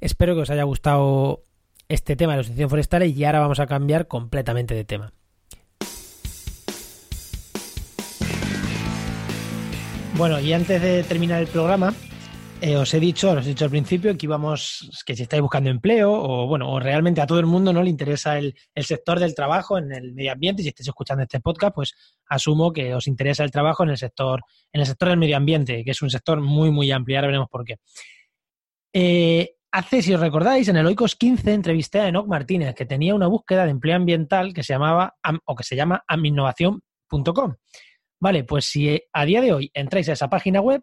Espero 0.00 0.34
que 0.34 0.40
os 0.40 0.50
haya 0.50 0.62
gustado 0.62 1.44
este 1.90 2.16
tema 2.16 2.32
de 2.32 2.36
la 2.38 2.40
asociación 2.40 2.70
forestales 2.70 3.14
y 3.14 3.24
ahora 3.24 3.40
vamos 3.40 3.60
a 3.60 3.66
cambiar 3.66 4.08
completamente 4.08 4.74
de 4.74 4.84
tema. 4.84 5.12
Bueno, 10.14 10.40
y 10.40 10.54
antes 10.54 10.80
de 10.80 11.02
terminar 11.02 11.42
el 11.42 11.48
programa, 11.48 11.92
eh, 12.64 12.76
os 12.76 12.94
he 12.94 13.00
dicho, 13.00 13.32
os 13.32 13.44
he 13.44 13.48
dicho 13.48 13.64
al 13.64 13.72
principio 13.72 14.16
que 14.16 14.26
íbamos, 14.26 15.02
que 15.04 15.16
si 15.16 15.24
estáis 15.24 15.42
buscando 15.42 15.68
empleo 15.68 16.12
o 16.12 16.46
bueno, 16.46 16.70
o 16.70 16.78
realmente 16.78 17.20
a 17.20 17.26
todo 17.26 17.40
el 17.40 17.46
mundo 17.46 17.72
no 17.72 17.82
le 17.82 17.90
interesa 17.90 18.38
el, 18.38 18.54
sector 18.76 19.18
del 19.18 19.34
trabajo 19.34 19.78
en 19.78 19.90
el 19.90 20.12
medio 20.14 20.30
ambiente, 20.30 20.62
si 20.62 20.68
estáis 20.68 20.86
escuchando 20.86 21.24
este 21.24 21.40
podcast, 21.40 21.74
pues 21.74 21.92
asumo 22.26 22.72
que 22.72 22.94
os 22.94 23.08
interesa 23.08 23.42
el 23.42 23.50
trabajo 23.50 23.82
en 23.82 23.90
el 23.90 23.98
sector, 23.98 24.42
en 24.72 24.80
el 24.80 24.86
sector 24.86 25.08
del 25.08 25.18
medio 25.18 25.36
ambiente, 25.36 25.82
que 25.84 25.90
es 25.90 26.02
un 26.02 26.10
sector 26.10 26.40
muy, 26.40 26.70
muy 26.70 26.92
amplio, 26.92 27.18
ahora 27.18 27.26
veremos 27.26 27.48
por 27.50 27.64
qué. 27.64 27.78
Eh, 28.92 29.56
hace, 29.72 30.00
si 30.00 30.14
os 30.14 30.20
recordáis, 30.20 30.68
en 30.68 30.76
el 30.76 30.86
Oikos 30.86 31.16
15 31.16 31.52
entrevisté 31.52 31.98
a 31.98 32.06
Enoch 32.06 32.28
Martínez, 32.28 32.76
que 32.76 32.86
tenía 32.86 33.12
una 33.16 33.26
búsqueda 33.26 33.64
de 33.64 33.72
empleo 33.72 33.96
ambiental 33.96 34.54
que 34.54 34.62
se 34.62 34.74
llamaba, 34.74 35.16
o 35.46 35.56
que 35.56 35.64
se 35.64 35.74
llama 35.74 36.04
aminnovación.com. 36.06 37.56
Vale, 38.20 38.44
pues 38.44 38.66
si 38.66 39.02
a 39.12 39.24
día 39.24 39.40
de 39.40 39.52
hoy 39.52 39.70
entráis 39.74 40.08
a 40.08 40.12
esa 40.12 40.30
página 40.30 40.60
web, 40.60 40.80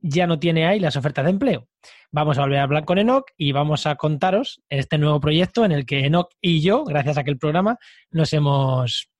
ya 0.00 0.26
no 0.26 0.38
tiene 0.38 0.66
ahí 0.66 0.80
las 0.80 0.96
ofertas 0.96 1.24
de 1.24 1.30
empleo. 1.30 1.66
Vamos 2.10 2.38
a 2.38 2.42
volver 2.42 2.58
a 2.58 2.62
hablar 2.62 2.84
con 2.84 2.98
Enoch 2.98 3.26
y 3.36 3.52
vamos 3.52 3.86
a 3.86 3.96
contaros 3.96 4.62
este 4.68 4.98
nuevo 4.98 5.20
proyecto 5.20 5.64
en 5.64 5.72
el 5.72 5.86
que 5.86 6.06
Enoch 6.06 6.30
y 6.40 6.60
yo, 6.60 6.84
gracias 6.84 7.16
a 7.16 7.20
aquel 7.20 7.38
programa, 7.38 7.78
nos 8.10 8.32
hemos, 8.32 9.10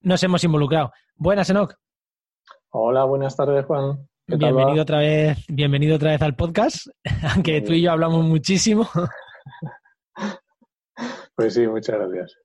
nos 0.00 0.22
hemos 0.22 0.44
involucrado. 0.44 0.92
Buenas, 1.16 1.50
Enoch. 1.50 1.74
Hola, 2.70 3.04
buenas 3.04 3.36
tardes, 3.36 3.64
Juan. 3.66 4.08
Bienvenido 4.26 4.82
otra 4.82 4.98
vez, 4.98 5.44
bienvenido 5.48 5.96
otra 5.96 6.12
vez 6.12 6.22
al 6.22 6.34
podcast, 6.34 6.86
aunque 7.34 7.60
tú 7.60 7.72
y 7.72 7.82
yo 7.82 7.92
hablamos 7.92 8.24
muchísimo. 8.24 8.88
Pues 11.36 11.54
sí, 11.54 11.66
muchas 11.66 11.96
gracias. 11.98 12.36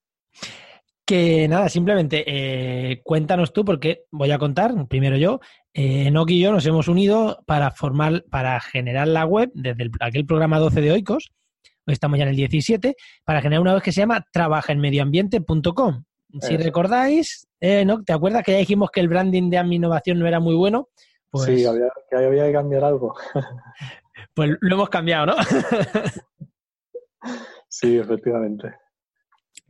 Que 1.09 1.47
nada, 1.47 1.69
simplemente 1.69 2.23
eh, 2.27 3.01
cuéntanos 3.03 3.51
tú, 3.51 3.65
porque 3.65 4.03
voy 4.11 4.29
a 4.29 4.37
contar, 4.37 4.71
primero 4.87 5.17
yo, 5.17 5.39
eh, 5.73 6.13
y 6.27 6.39
yo 6.39 6.51
nos 6.51 6.67
hemos 6.67 6.87
unido 6.87 7.41
para 7.47 7.71
formar, 7.71 8.25
para 8.29 8.59
generar 8.59 9.07
la 9.07 9.25
web 9.25 9.49
desde 9.55 9.89
aquel 10.01 10.27
programa 10.27 10.59
12 10.59 10.81
de 10.81 10.91
Oikos, 10.91 11.31
hoy 11.87 11.93
estamos 11.93 12.19
ya 12.19 12.25
en 12.25 12.29
el 12.29 12.35
17, 12.35 12.95
para 13.23 13.41
generar 13.41 13.59
una 13.59 13.73
web 13.73 13.81
que 13.81 13.91
se 13.91 14.01
llama 14.01 14.23
trabajaenmedioambiente.com. 14.31 16.03
Si 16.41 16.57
recordáis, 16.57 17.47
eh, 17.59 17.87
¿te 18.05 18.13
acuerdas 18.13 18.43
que 18.43 18.51
ya 18.51 18.59
dijimos 18.59 18.91
que 18.91 18.99
el 18.99 19.09
branding 19.09 19.49
de 19.49 19.57
innovación 19.57 20.19
no 20.19 20.27
era 20.27 20.39
muy 20.39 20.53
bueno? 20.53 20.89
Pues, 21.31 21.45
sí, 21.45 21.65
que 22.11 22.17
había 22.17 22.45
que 22.45 22.53
cambiar 22.53 22.83
algo. 22.83 23.15
pues 24.35 24.51
lo 24.61 24.75
hemos 24.75 24.89
cambiado, 24.89 25.25
¿no? 25.25 25.35
sí, 27.67 27.97
efectivamente. 27.97 28.75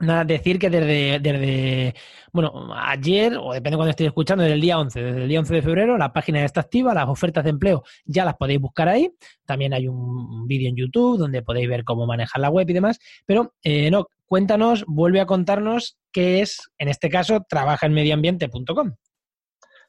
Nada, 0.02 0.24
decir 0.24 0.58
que 0.58 0.70
desde, 0.70 1.20
desde, 1.20 1.94
bueno, 2.32 2.74
ayer, 2.74 3.38
o 3.38 3.52
depende 3.52 3.72
de 3.72 3.76
cuando 3.76 3.90
estéis 3.90 4.08
escuchando, 4.08 4.44
desde 4.44 4.56
el 4.56 4.62
día 4.62 4.80
11, 4.80 5.02
desde 5.02 5.24
el 5.24 5.28
día 5.28 5.40
11 5.40 5.56
de 5.56 5.62
febrero, 5.62 5.98
la 5.98 6.14
página 6.14 6.44
está 6.46 6.62
activa, 6.62 6.94
las 6.94 7.10
ofertas 7.10 7.44
de 7.44 7.50
empleo 7.50 7.84
ya 8.06 8.24
las 8.24 8.38
podéis 8.38 8.62
buscar 8.62 8.88
ahí. 8.88 9.14
También 9.46 9.74
hay 9.74 9.90
un 9.90 10.48
vídeo 10.48 10.70
en 10.70 10.78
YouTube 10.78 11.18
donde 11.18 11.42
podéis 11.42 11.68
ver 11.68 11.84
cómo 11.84 12.06
manejar 12.06 12.42
la 12.42 12.50
web 12.50 12.70
y 12.70 12.74
demás. 12.74 12.98
Pero, 13.26 13.54
eh, 13.62 13.92
no, 13.92 14.08
cuéntanos, 14.26 14.86
vuelve 14.88 15.20
a 15.20 15.26
contarnos 15.26 15.98
qué 16.14 16.40
es, 16.40 16.70
en 16.78 16.88
este 16.88 17.10
caso, 17.10 17.46
trabajaenmedioambiente.com. 17.50 18.94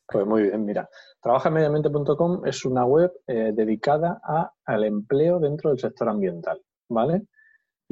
Pues 0.08 0.26
muy 0.26 0.42
bien, 0.42 0.64
mira, 0.64 0.88
trabajaenmedioambiente.com 1.22 2.44
es 2.46 2.64
una 2.64 2.84
web 2.84 3.12
eh, 3.28 3.52
dedicada 3.54 4.20
a, 4.24 4.52
al 4.64 4.82
empleo 4.82 5.38
dentro 5.38 5.70
del 5.70 5.78
sector 5.78 6.08
ambiental, 6.08 6.60
¿vale? 6.88 7.22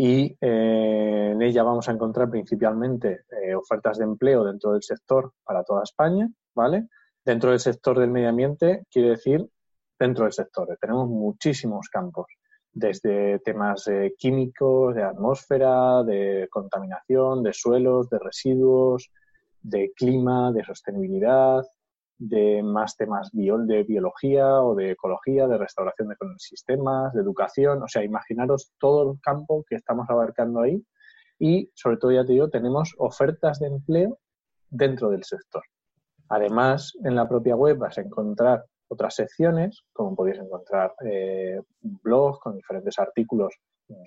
Y 0.00 0.37
eh, 0.40 1.30
en 1.32 1.42
ella 1.42 1.64
vamos 1.64 1.88
a 1.88 1.92
encontrar 1.92 2.30
principalmente 2.30 3.24
eh, 3.32 3.52
ofertas 3.56 3.98
de 3.98 4.04
empleo 4.04 4.44
dentro 4.44 4.72
del 4.72 4.82
sector 4.84 5.32
para 5.42 5.64
toda 5.64 5.82
España, 5.82 6.30
¿vale? 6.54 6.87
Dentro 7.24 7.50
del 7.50 7.58
sector 7.58 7.98
del 7.98 8.12
medio 8.12 8.28
ambiente 8.28 8.84
quiere 8.88 9.11
decir 9.11 9.44
dentro 9.98 10.22
del 10.22 10.32
sector. 10.32 10.68
Tenemos 10.80 11.08
muchísimos 11.08 11.88
campos, 11.88 12.26
desde 12.72 13.40
temas 13.40 13.90
químicos, 14.16 14.94
de 14.94 15.02
atmósfera, 15.02 16.04
de 16.04 16.46
contaminación, 16.48 17.42
de 17.42 17.52
suelos, 17.52 18.08
de 18.08 18.20
residuos, 18.20 19.11
de 19.61 19.92
clima, 19.96 20.52
de 20.52 20.62
sostenibilidad, 20.62 21.64
de 22.18 22.62
más 22.62 22.96
temas 22.96 23.31
de 23.33 23.85
biología 23.85 24.62
o 24.62 24.74
de 24.74 24.92
ecología, 24.92 25.46
de 25.46 25.59
restauración 25.59 26.09
de 26.09 26.16
sistemas, 26.38 27.12
de 27.12 27.20
educación. 27.20 27.83
O 27.83 27.88
sea, 27.88 28.02
imaginaros 28.04 28.72
todo 28.78 29.12
el 29.12 29.20
campo 29.20 29.64
que 29.68 29.76
estamos 29.76 30.09
abarcando 30.11 30.61
ahí 30.61 30.85
y, 31.38 31.70
sobre 31.74 31.96
todo, 31.98 32.12
ya 32.12 32.24
te 32.24 32.33
digo, 32.33 32.50
tenemos 32.50 32.94
ofertas 32.98 33.61
de 33.61 33.68
empleo 33.68 34.18
dentro 34.68 35.11
del 35.11 35.24
sector. 35.24 35.62
Además, 36.28 36.92
en 37.04 37.14
la 37.14 37.28
propia 37.28 37.57
web 37.57 37.78
vas 37.78 37.96
a 37.98 38.02
encontrar 38.02 38.64
otras 38.88 39.14
secciones, 39.14 39.85
como 39.92 40.16
podéis 40.16 40.38
encontrar 40.38 40.94
eh, 41.04 41.61
blogs 41.81 42.38
con 42.40 42.57
diferentes 42.57 42.98
artículos 42.98 43.54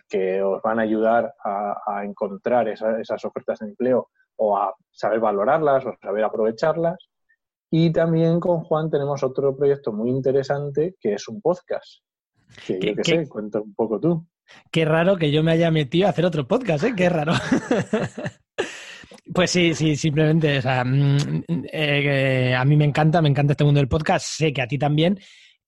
que 0.07 0.41
os 0.43 0.61
van 0.61 0.79
a 0.79 0.83
ayudar 0.83 1.33
a, 1.43 2.03
encontrar 2.03 2.67
esas 2.67 3.25
ofertas 3.25 3.59
de 3.59 3.67
empleo 3.67 4.09
o 4.35 4.57
a 4.57 4.73
saber 4.91 5.19
valorarlas 5.19 5.85
o 5.85 5.93
saber 6.01 6.23
aprovecharlas. 6.23 6.97
Y 7.71 7.91
también 7.91 8.39
con 8.39 8.59
Juan 8.61 8.89
tenemos 8.89 9.23
otro 9.23 9.55
proyecto 9.55 9.93
muy 9.93 10.09
interesante 10.09 10.95
que 10.99 11.13
es 11.13 11.27
un 11.29 11.41
podcast. 11.41 12.03
Que 12.67 12.79
yo 12.79 12.95
qué 12.95 13.03
sé, 13.03 13.29
cuenta 13.29 13.61
un 13.61 13.73
poco 13.73 13.99
tú. 13.99 14.27
Qué 14.69 14.83
raro 14.83 15.15
que 15.15 15.31
yo 15.31 15.41
me 15.41 15.53
haya 15.53 15.71
metido 15.71 16.07
a 16.07 16.09
hacer 16.09 16.25
otro 16.25 16.45
podcast, 16.45 16.83
¿eh? 16.83 16.93
Qué 16.95 17.09
raro. 17.09 17.33
Pues 19.33 19.51
sí, 19.51 19.73
sí, 19.75 19.95
simplemente, 19.95 20.57
o 20.57 20.61
sea, 20.61 20.83
mm, 20.83 21.43
eh, 21.71 22.53
a 22.53 22.65
mí 22.65 22.75
me 22.75 22.83
encanta, 22.83 23.21
me 23.21 23.29
encanta 23.29 23.53
este 23.53 23.63
mundo 23.63 23.79
del 23.79 23.87
podcast, 23.87 24.25
sé 24.25 24.51
que 24.51 24.61
a 24.61 24.67
ti 24.67 24.77
también, 24.77 25.17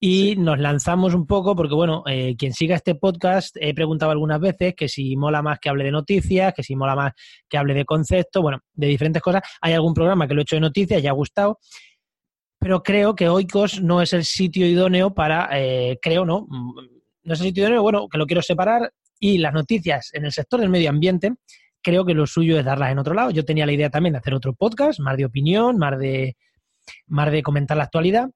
y 0.05 0.35
nos 0.35 0.59
lanzamos 0.59 1.13
un 1.13 1.25
poco 1.25 1.55
porque, 1.55 1.73
bueno, 1.73 2.03
eh, 2.05 2.35
quien 2.37 2.51
siga 2.51 2.75
este 2.75 2.95
podcast, 2.95 3.55
he 3.61 3.73
preguntado 3.73 4.11
algunas 4.11 4.41
veces 4.41 4.75
que 4.75 4.89
si 4.89 5.15
mola 5.15 5.41
más 5.41 5.59
que 5.59 5.69
hable 5.69 5.85
de 5.85 5.91
noticias, 5.91 6.53
que 6.53 6.61
si 6.61 6.75
mola 6.75 6.93
más 6.93 7.13
que 7.47 7.57
hable 7.57 7.73
de 7.73 7.85
conceptos, 7.85 8.43
bueno, 8.43 8.59
de 8.73 8.87
diferentes 8.87 9.21
cosas. 9.21 9.43
Hay 9.61 9.71
algún 9.71 9.93
programa 9.93 10.27
que 10.27 10.33
lo 10.33 10.41
he 10.41 10.43
hecho 10.43 10.57
de 10.57 10.61
noticias 10.61 11.01
y 11.01 11.07
ha 11.07 11.13
gustado, 11.13 11.59
pero 12.63 12.82
creo 12.82 13.13
que 13.13 13.28
Oikos 13.28 13.82
no 13.82 14.02
es 14.02 14.13
el 14.13 14.23
sitio 14.23 14.65
idóneo 14.65 15.13
para, 15.13 15.49
eh, 15.52 15.99
creo, 16.02 16.23
¿no? 16.23 16.47
Mm, 16.49 16.76
no 17.23 17.34
es 17.34 17.41
el 17.41 17.47
sitio 17.47 17.63
idóneo, 17.63 17.82
bueno, 17.82 18.08
que 18.08 18.17
lo 18.17 18.26
quiero 18.26 18.41
separar 18.41 18.89
y 19.19 19.38
las 19.38 19.54
noticias 19.54 20.12
en 20.13 20.23
el 20.23 20.32
sector 20.32 20.62
del 20.62 20.69
medio 20.69 20.89
ambiente 20.89 21.34
creo 21.82 22.06
que 22.06 22.13
lo 22.13 22.26
suyo 22.26 22.58
es 22.58 22.63
darlas 22.63 22.91
en 22.91 22.99
otro 22.99 23.13
lado. 23.13 23.32
Yo 23.32 23.43
tenía 23.43 23.65
la 23.65 23.73
idea 23.73 23.89
también 23.89 24.13
de 24.13 24.19
hacer 24.19 24.34
otro 24.34 24.54
podcast, 24.54 25.02
más 25.02 25.17
de 25.17 25.26
opinión, 25.26 25.78
más 25.78 25.99
de, 25.99 26.38
más 27.08 27.30
de 27.34 27.43
comentar 27.43 27.76
la 27.76 27.84
actualidad, 27.84 28.30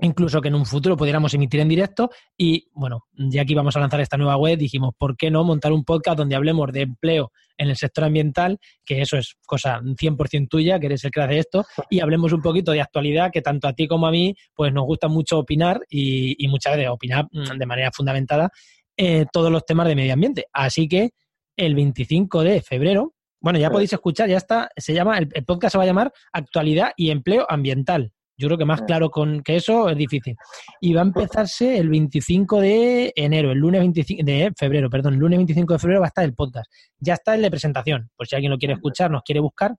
incluso 0.00 0.40
que 0.40 0.48
en 0.48 0.54
un 0.54 0.66
futuro 0.66 0.96
pudiéramos 0.96 1.32
emitir 1.34 1.60
en 1.60 1.68
directo. 1.68 2.10
Y 2.36 2.68
bueno, 2.72 3.04
ya 3.12 3.44
que 3.44 3.52
íbamos 3.52 3.76
a 3.76 3.80
lanzar 3.80 4.00
esta 4.00 4.16
nueva 4.16 4.36
web, 4.36 4.58
dijimos, 4.58 4.94
¿por 4.98 5.16
qué 5.16 5.30
no 5.30 5.44
montar 5.44 5.72
un 5.72 5.84
podcast 5.84 6.18
donde 6.18 6.34
hablemos 6.34 6.72
de 6.72 6.82
empleo 6.82 7.32
en 7.56 7.68
el 7.68 7.76
sector 7.76 8.04
ambiental? 8.04 8.58
Que 8.84 9.00
eso 9.00 9.16
es 9.16 9.36
cosa 9.46 9.80
100% 9.80 10.48
tuya, 10.48 10.78
que 10.78 10.86
eres 10.86 11.04
el 11.04 11.10
que 11.10 11.20
hace 11.20 11.38
esto, 11.38 11.64
y 11.90 12.00
hablemos 12.00 12.32
un 12.32 12.42
poquito 12.42 12.72
de 12.72 12.80
actualidad, 12.80 13.30
que 13.32 13.42
tanto 13.42 13.68
a 13.68 13.72
ti 13.72 13.86
como 13.86 14.06
a 14.06 14.10
mí, 14.10 14.34
pues 14.54 14.72
nos 14.72 14.84
gusta 14.84 15.08
mucho 15.08 15.38
opinar 15.38 15.80
y, 15.88 16.46
muchas 16.48 16.76
veces 16.76 16.90
opinar 16.90 17.26
mm, 17.32 17.58
de 17.58 17.66
manera 17.66 17.90
fundamentada 17.92 18.50
eh, 18.96 19.26
todos 19.32 19.50
los 19.50 19.64
temas 19.66 19.88
de 19.88 19.96
medio 19.96 20.12
ambiente. 20.12 20.46
Así 20.52 20.86
que 20.86 21.10
el 21.56 21.74
25 21.74 22.42
de 22.42 22.62
febrero. 22.62 23.14
Bueno, 23.40 23.58
ya 23.58 23.70
podéis 23.70 23.92
escuchar, 23.92 24.28
ya 24.28 24.38
está, 24.38 24.70
se 24.74 24.94
llama, 24.94 25.18
el, 25.18 25.28
podcast 25.44 25.72
se 25.72 25.78
va 25.78 25.84
a 25.84 25.86
llamar 25.86 26.12
Actualidad 26.32 26.92
y 26.96 27.10
Empleo 27.10 27.44
Ambiental. 27.46 28.13
Yo 28.36 28.48
creo 28.48 28.58
que 28.58 28.64
más 28.64 28.82
claro 28.82 29.10
con 29.10 29.42
que 29.42 29.56
eso 29.56 29.88
es 29.88 29.96
difícil. 29.96 30.34
Y 30.80 30.92
va 30.92 31.02
a 31.02 31.04
empezarse 31.04 31.78
el 31.78 31.88
25 31.88 32.60
de 32.60 33.12
enero, 33.14 33.52
el 33.52 33.58
lunes 33.58 33.80
25 33.80 34.22
de 34.24 34.52
febrero, 34.56 34.90
perdón, 34.90 35.14
el 35.14 35.20
lunes 35.20 35.38
25 35.38 35.72
de 35.74 35.78
febrero 35.78 36.00
va 36.00 36.06
a 36.06 36.08
estar 36.08 36.24
el 36.24 36.34
podcast. 36.34 36.70
Ya 36.98 37.14
está 37.14 37.34
el 37.34 37.42
de 37.42 37.50
presentación, 37.50 38.10
por 38.16 38.26
si 38.26 38.34
alguien 38.34 38.50
lo 38.50 38.58
quiere 38.58 38.74
escuchar, 38.74 39.10
nos 39.10 39.22
quiere 39.22 39.40
buscar. 39.40 39.76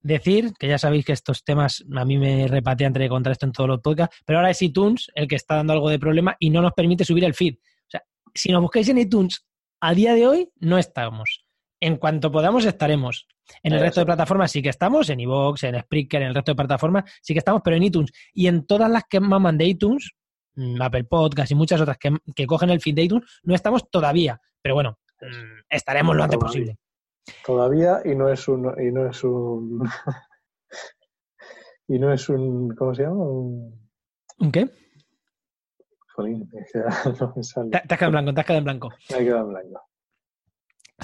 Decir 0.00 0.52
que 0.58 0.68
ya 0.68 0.76
sabéis 0.76 1.06
que 1.06 1.12
estos 1.12 1.44
temas 1.44 1.82
a 1.96 2.04
mí 2.04 2.18
me 2.18 2.46
repatean 2.46 2.88
entre 2.88 3.08
contra 3.08 3.32
esto 3.32 3.46
en 3.46 3.52
todos 3.52 3.68
los 3.68 3.80
podcasts, 3.80 4.16
pero 4.26 4.38
ahora 4.38 4.50
es 4.50 4.60
iTunes 4.60 5.10
el 5.14 5.26
que 5.26 5.36
está 5.36 5.56
dando 5.56 5.72
algo 5.72 5.88
de 5.88 5.98
problema 5.98 6.36
y 6.38 6.50
no 6.50 6.60
nos 6.60 6.72
permite 6.72 7.04
subir 7.04 7.24
el 7.24 7.32
feed. 7.32 7.54
O 7.54 7.90
sea, 7.90 8.02
si 8.34 8.52
nos 8.52 8.60
buscáis 8.60 8.88
en 8.90 8.98
iTunes 8.98 9.46
a 9.80 9.94
día 9.94 10.14
de 10.14 10.26
hoy 10.26 10.50
no 10.60 10.76
estamos. 10.76 11.44
En 11.84 11.98
cuanto 11.98 12.32
podamos 12.32 12.64
estaremos. 12.64 13.28
En 13.62 13.74
el 13.74 13.80
resto 13.80 14.00
de 14.00 14.06
plataformas 14.06 14.50
sí 14.50 14.62
que 14.62 14.70
estamos, 14.70 15.10
en 15.10 15.20
iVoox, 15.20 15.64
en 15.64 15.78
Spreaker, 15.82 16.22
en 16.22 16.28
el 16.28 16.34
resto 16.34 16.52
de 16.52 16.56
plataformas 16.56 17.04
sí 17.20 17.34
que 17.34 17.40
estamos, 17.40 17.60
pero 17.62 17.76
en 17.76 17.82
iTunes 17.82 18.10
y 18.32 18.46
en 18.46 18.64
todas 18.64 18.90
las 18.90 19.04
que 19.04 19.20
maman 19.20 19.58
de 19.58 19.66
iTunes, 19.66 20.12
mm, 20.54 20.80
Apple 20.80 21.04
Podcast 21.04 21.50
y 21.50 21.54
muchas 21.54 21.82
otras 21.82 21.98
que, 21.98 22.46
cogen 22.46 22.70
el 22.70 22.80
feed 22.80 22.94
de 22.94 23.02
iTunes, 23.02 23.40
no 23.42 23.54
estamos 23.54 23.90
todavía. 23.90 24.40
Pero 24.62 24.76
bueno, 24.76 24.98
estaremos 25.68 26.16
lo 26.16 26.24
antes 26.24 26.38
posible. 26.38 26.78
Todavía 27.44 28.00
y 28.02 28.14
no 28.14 28.30
es 28.30 28.48
un 28.48 28.72
y 28.80 28.90
no 28.90 29.06
es 29.06 29.22
un 29.22 29.84
y 31.88 31.98
no 31.98 32.14
es 32.14 32.26
un 32.30 32.74
¿cómo 32.74 32.94
se 32.94 33.02
llama? 33.02 33.24
¿Un 33.24 34.50
qué? 34.50 34.70
Te, 36.16 37.76
has 37.76 37.86
quedado 37.88 38.06
en 38.06 38.12
blanco, 38.12 38.32
te 38.32 38.40
has 38.40 38.46
quedado 38.46 38.58
en 38.58 38.64
blanco. 38.64 38.88
Me 39.10 39.18
he 39.18 39.24
quedado 39.24 39.42
en 39.42 39.48
blanco. 39.50 39.93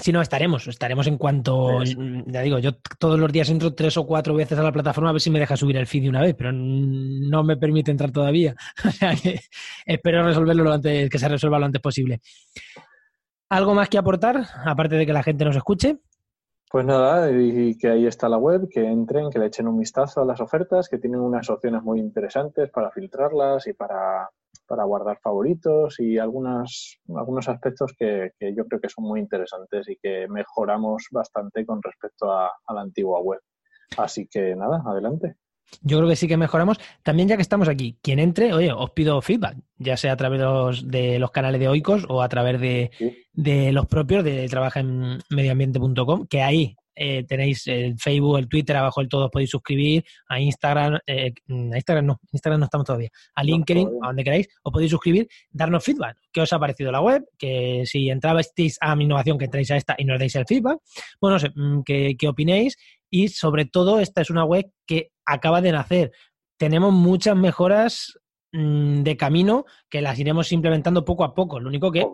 Si 0.01 0.11
no, 0.11 0.19
estaremos, 0.19 0.67
estaremos 0.67 1.05
en 1.05 1.17
cuanto, 1.17 1.83
ya 1.83 2.41
digo, 2.41 2.57
yo 2.57 2.71
todos 2.97 3.19
los 3.19 3.31
días 3.31 3.51
entro 3.51 3.75
tres 3.75 3.95
o 3.97 4.05
cuatro 4.07 4.33
veces 4.33 4.57
a 4.57 4.63
la 4.63 4.71
plataforma 4.71 5.11
a 5.11 5.13
ver 5.13 5.21
si 5.21 5.29
me 5.29 5.39
deja 5.39 5.55
subir 5.55 5.77
el 5.77 5.85
feed 5.85 6.01
de 6.03 6.09
una 6.09 6.21
vez, 6.21 6.33
pero 6.35 6.51
no 6.51 7.43
me 7.43 7.55
permite 7.55 7.91
entrar 7.91 8.11
todavía. 8.11 8.55
O 8.83 8.89
sea 8.89 9.13
que 9.15 9.39
espero 9.85 10.23
resolverlo 10.23 10.63
lo 10.63 10.73
antes, 10.73 11.07
que 11.07 11.19
se 11.19 11.29
resuelva 11.29 11.59
lo 11.59 11.65
antes 11.65 11.81
posible. 11.81 12.19
¿Algo 13.49 13.75
más 13.75 13.89
que 13.89 13.99
aportar, 13.99 14.43
aparte 14.65 14.95
de 14.95 15.05
que 15.05 15.13
la 15.13 15.23
gente 15.23 15.45
nos 15.45 15.55
escuche? 15.55 15.99
Pues 16.71 16.85
nada, 16.85 17.29
y 17.31 17.77
que 17.77 17.89
ahí 17.89 18.07
está 18.07 18.27
la 18.27 18.37
web, 18.37 18.69
que 18.69 18.83
entren, 18.83 19.29
que 19.29 19.37
le 19.37 19.47
echen 19.47 19.67
un 19.67 19.77
vistazo 19.77 20.21
a 20.21 20.25
las 20.25 20.41
ofertas, 20.41 20.89
que 20.89 20.97
tienen 20.97 21.19
unas 21.19 21.49
opciones 21.49 21.83
muy 21.83 21.99
interesantes 21.99 22.71
para 22.71 22.89
filtrarlas 22.89 23.67
y 23.67 23.73
para, 23.73 24.29
para 24.71 24.85
guardar 24.85 25.19
favoritos 25.21 25.99
y 25.99 26.17
algunas, 26.17 26.95
algunos 27.13 27.49
aspectos 27.49 27.91
que, 27.99 28.31
yo 28.39 28.65
creo 28.67 28.79
que 28.79 28.87
son 28.87 29.03
muy 29.03 29.19
interesantes 29.19 29.89
y 29.89 29.97
que 30.01 30.29
mejoramos 30.29 31.07
bastante 31.11 31.65
con 31.65 31.83
respecto 31.83 32.31
a, 32.31 32.49
la 32.73 32.79
antigua 32.79 33.19
web. 33.19 33.41
Así 33.97 34.29
que 34.31 34.55
nada, 34.55 34.81
adelante. 34.85 35.35
Yo 35.81 35.97
creo 35.97 36.07
que 36.07 36.15
sí 36.15 36.25
que 36.25 36.37
mejoramos. 36.37 36.77
También 37.03 37.27
ya 37.27 37.35
que 37.35 37.41
estamos 37.41 37.67
aquí, 37.67 37.99
quien 38.01 38.19
entre, 38.19 38.53
oye, 38.53 38.71
os 38.71 38.91
pido 38.91 39.21
feedback, 39.21 39.57
ya 39.77 39.97
sea 39.97 40.13
a 40.13 40.15
través 40.15 40.39
de 40.39 41.19
los, 41.19 41.31
canales 41.31 41.59
de 41.59 41.67
Oikos 41.67 42.05
o 42.07 42.21
a 42.21 42.29
través 42.29 42.61
de, 42.61 42.91
de 43.33 43.73
los 43.73 43.87
propios 43.87 44.23
de 44.23 44.47
trabaja 44.47 44.79
en 44.79 45.19
medioambiente.com, 45.29 46.27
que 46.27 46.41
ahí 46.41 46.77
eh, 46.95 47.23
tenéis 47.23 47.67
el 47.67 47.97
Facebook, 47.97 48.37
el 48.37 48.47
Twitter, 48.47 48.75
abajo 48.75 49.01
del 49.01 49.09
todo 49.09 49.25
os 49.25 49.31
podéis 49.31 49.49
suscribir, 49.49 50.03
a 50.27 50.39
Instagram, 50.39 50.99
eh, 51.05 51.33
a 51.49 51.75
Instagram 51.75 52.05
no, 52.05 52.19
Instagram 52.31 52.59
no 52.59 52.65
estamos 52.65 52.85
todavía, 52.85 53.09
a 53.35 53.43
LinkedIn, 53.43 53.87
a 54.01 54.07
donde 54.07 54.23
queráis, 54.23 54.47
os 54.63 54.71
podéis 54.71 54.91
suscribir, 54.91 55.27
darnos 55.49 55.83
feedback, 55.83 56.17
qué 56.31 56.41
os 56.41 56.53
ha 56.53 56.59
parecido 56.59 56.91
la 56.91 57.01
web, 57.01 57.23
que 57.37 57.83
si 57.85 58.09
entrabasteis 58.09 58.77
a 58.81 58.95
mi 58.95 59.05
innovación, 59.05 59.37
que 59.37 59.45
entréis 59.45 59.71
a 59.71 59.77
esta 59.77 59.95
y 59.97 60.05
nos 60.05 60.19
deis 60.19 60.35
el 60.35 60.45
feedback, 60.45 60.79
bueno, 61.19 61.35
no 61.35 61.39
sé, 61.39 61.51
mm, 61.53 61.83
que, 61.83 62.15
que 62.17 62.27
opinéis 62.27 62.77
y 63.09 63.27
sobre 63.27 63.65
todo 63.65 63.99
esta 63.99 64.21
es 64.21 64.29
una 64.29 64.45
web 64.45 64.71
que 64.85 65.11
acaba 65.25 65.61
de 65.61 65.71
nacer. 65.71 66.11
Tenemos 66.57 66.93
muchas 66.93 67.35
mejoras 67.35 68.13
Mm, 68.13 68.30
de 68.53 69.15
camino 69.17 69.65
que 69.89 70.01
las 70.01 70.19
iremos 70.19 70.51
implementando 70.51 71.05
poco 71.05 71.23
a 71.23 71.33
poco. 71.33 71.59
Lo 71.59 71.69
único 71.69 71.91
que 71.91 72.05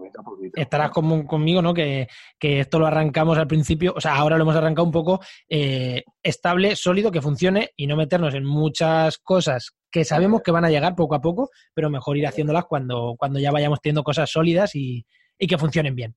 estarás 0.55 0.91
conmigo, 0.91 1.61
¿no? 1.61 1.73
Que, 1.73 2.07
esto 2.39 2.79
lo 2.79 2.87
arrancamos 2.87 3.37
al 3.37 3.47
principio, 3.47 3.93
o 3.95 4.01
sea, 4.01 4.15
ahora 4.15 4.37
lo 4.37 4.43
hemos 4.43 4.55
arrancado 4.55 4.85
un 4.85 4.91
poco 4.91 5.19
eh, 5.49 6.03
estable, 6.21 6.75
sólido, 6.75 7.11
que 7.11 7.21
funcione 7.21 7.71
y 7.75 7.87
no 7.87 7.95
meternos 7.95 8.33
en 8.35 8.45
muchas 8.45 9.17
cosas 9.17 9.75
que 9.91 10.05
sabemos 10.05 10.41
que 10.41 10.51
van 10.51 10.65
a 10.65 10.69
llegar 10.69 10.95
poco 10.95 11.15
a 11.15 11.21
poco, 11.21 11.49
pero 11.73 11.89
mejor 11.89 12.17
ir 12.17 12.27
haciéndolas 12.27 12.65
cuando, 12.65 13.15
cuando 13.17 13.39
ya 13.39 13.51
vayamos 13.51 13.81
teniendo 13.81 14.03
cosas 14.03 14.29
sólidas 14.29 14.75
y, 14.75 15.05
que 15.39 15.57
funcionen 15.57 15.95
bien. 15.95 16.15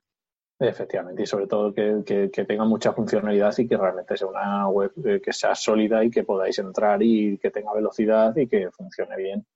Efectivamente, 0.58 1.22
y 1.22 1.26
sobre 1.26 1.46
todo 1.46 1.72
que, 1.72 2.02
que, 2.04 2.44
tenga 2.44 2.64
mucha 2.64 2.92
funcionalidad 2.92 3.56
y 3.56 3.66
que 3.66 3.78
realmente 3.78 4.14
sea 4.16 4.28
una 4.28 4.68
web 4.68 4.92
eh, 5.06 5.20
que 5.24 5.32
sea 5.32 5.54
sólida 5.54 6.04
y 6.04 6.10
que 6.10 6.22
podáis 6.22 6.58
entrar 6.58 7.02
y 7.02 7.38
que 7.38 7.50
tenga 7.50 7.72
velocidad 7.72 8.36
y 8.36 8.46
que 8.46 8.70
funcione 8.70 9.16
bien. 9.16 9.46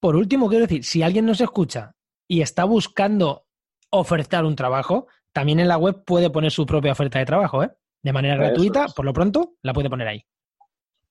Por 0.00 0.16
último, 0.16 0.48
quiero 0.48 0.66
decir, 0.66 0.84
si 0.84 1.02
alguien 1.02 1.26
nos 1.26 1.40
escucha 1.40 1.94
y 2.28 2.40
está 2.40 2.64
buscando 2.64 3.46
ofertar 3.90 4.44
un 4.44 4.54
trabajo, 4.54 5.06
también 5.32 5.60
en 5.60 5.68
la 5.68 5.78
web 5.78 6.04
puede 6.04 6.30
poner 6.30 6.50
su 6.50 6.66
propia 6.66 6.92
oferta 6.92 7.18
de 7.18 7.26
trabajo, 7.26 7.62
¿eh? 7.62 7.70
De 8.02 8.12
manera 8.12 8.36
gratuita, 8.36 8.86
por 8.94 9.04
lo 9.04 9.12
pronto, 9.12 9.54
la 9.62 9.72
puede 9.72 9.90
poner 9.90 10.08
ahí. 10.08 10.24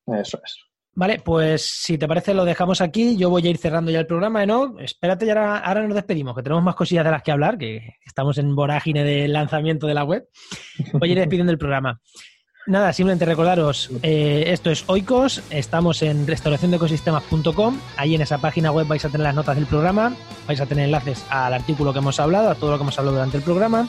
Eso 0.07 0.39
es. 0.43 0.57
Vale, 0.93 1.21
pues 1.23 1.63
si 1.63 1.97
te 1.97 2.07
parece 2.07 2.33
lo 2.33 2.43
dejamos 2.43 2.81
aquí. 2.81 3.15
Yo 3.17 3.29
voy 3.29 3.45
a 3.45 3.49
ir 3.51 3.57
cerrando 3.57 3.91
ya 3.91 3.99
el 3.99 4.07
programa, 4.07 4.45
¿no? 4.47 4.79
Espérate, 4.79 5.27
y 5.27 5.29
ahora, 5.29 5.59
ahora 5.59 5.83
nos 5.85 5.93
despedimos, 5.93 6.35
que 6.35 6.41
tenemos 6.41 6.63
más 6.63 6.73
cosillas 6.73 7.05
de 7.05 7.11
las 7.11 7.21
que 7.21 7.31
hablar, 7.31 7.57
que 7.57 7.97
estamos 8.03 8.37
en 8.39 8.55
vorágine 8.55 9.03
de 9.03 9.27
lanzamiento 9.27 9.85
de 9.85 9.93
la 9.93 10.03
web. 10.03 10.27
Voy 10.93 11.09
a 11.09 11.11
ir 11.11 11.19
despidiendo 11.19 11.51
el 11.51 11.59
programa. 11.59 12.01
Nada, 12.67 12.91
simplemente 12.91 13.23
recordaros, 13.23 13.89
eh, 14.03 14.43
esto 14.47 14.69
es 14.69 14.83
Oikos, 14.87 15.41
estamos 15.51 16.01
en 16.01 16.27
restauraciondeecosistemas.com, 16.27 17.79
ahí 17.95 18.13
en 18.13 18.21
esa 18.21 18.39
página 18.39 18.71
web 18.73 18.85
vais 18.85 19.05
a 19.05 19.09
tener 19.09 19.23
las 19.23 19.35
notas 19.35 19.55
del 19.55 19.65
programa, 19.67 20.13
vais 20.47 20.59
a 20.59 20.65
tener 20.65 20.83
enlaces 20.83 21.23
al 21.29 21.53
artículo 21.53 21.93
que 21.93 21.99
hemos 21.99 22.19
hablado, 22.19 22.49
a 22.49 22.55
todo 22.55 22.71
lo 22.71 22.77
que 22.77 22.83
hemos 22.83 22.99
hablado 22.99 23.15
durante 23.15 23.37
el 23.37 23.43
programa. 23.43 23.87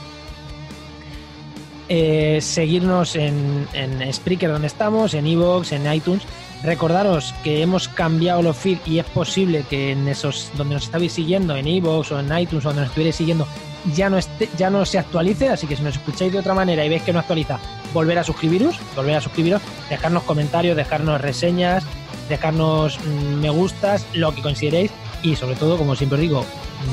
Eh, 1.89 2.39
seguirnos 2.41 3.17
en, 3.17 3.67
en 3.73 4.13
Spreaker 4.13 4.53
donde 4.53 4.69
estamos, 4.69 5.13
en 5.15 5.27
Evox, 5.27 5.73
en 5.73 5.93
iTunes. 5.93 6.23
Recordaros 6.63 7.35
que 7.43 7.63
hemos 7.63 7.89
cambiado 7.89 8.43
los 8.43 8.57
feeds 8.57 8.87
y 8.87 9.01
es 9.01 9.07
posible 9.07 9.65
que 9.69 9.93
en 9.93 10.07
esos 10.07 10.53
donde 10.57 10.75
nos 10.75 10.85
estáis 10.85 11.13
siguiendo, 11.13 11.57
en 11.57 11.67
Evox 11.67 12.13
o 12.13 12.21
en 12.21 12.27
iTunes 12.39 12.65
o 12.65 12.69
donde 12.69 12.83
nos 12.83 12.91
estuvierais 12.91 13.17
siguiendo, 13.17 13.49
ya 13.95 14.09
no, 14.09 14.19
esté, 14.19 14.49
ya 14.57 14.71
no 14.71 14.85
se 14.85 14.99
actualice, 14.99 15.49
así 15.49 15.67
que 15.67 15.75
si 15.75 15.83
nos 15.83 15.97
escucháis 15.97 16.33
de 16.33 16.39
otra 16.39 16.55
manera 16.55 16.85
y 16.85 16.89
veis 16.89 17.03
que 17.03 17.13
no 17.13 17.21
actualiza, 17.21 17.59
volver 17.93 18.19
a 18.19 18.25
suscribiros, 18.25 18.79
volver 18.95 19.17
a 19.17 19.21
suscribiros, 19.21 19.63
dejarnos 19.89 20.23
comentarios, 20.25 20.77
dejarnos 20.77 21.21
reseñas, 21.21 21.85
dejarnos 22.29 22.99
mm, 23.01 23.41
me 23.41 23.51
gustas, 23.51 24.07
lo 24.15 24.35
que 24.35 24.43
consideréis 24.43 24.91
y 25.23 25.37
sobre 25.37 25.57
todo, 25.57 25.77
como 25.77 25.97
siempre 25.97 26.19
digo, 26.19 26.45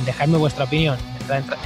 dejadme 0.05 0.37
vuestra 0.37 0.65
opinión. 0.65 0.97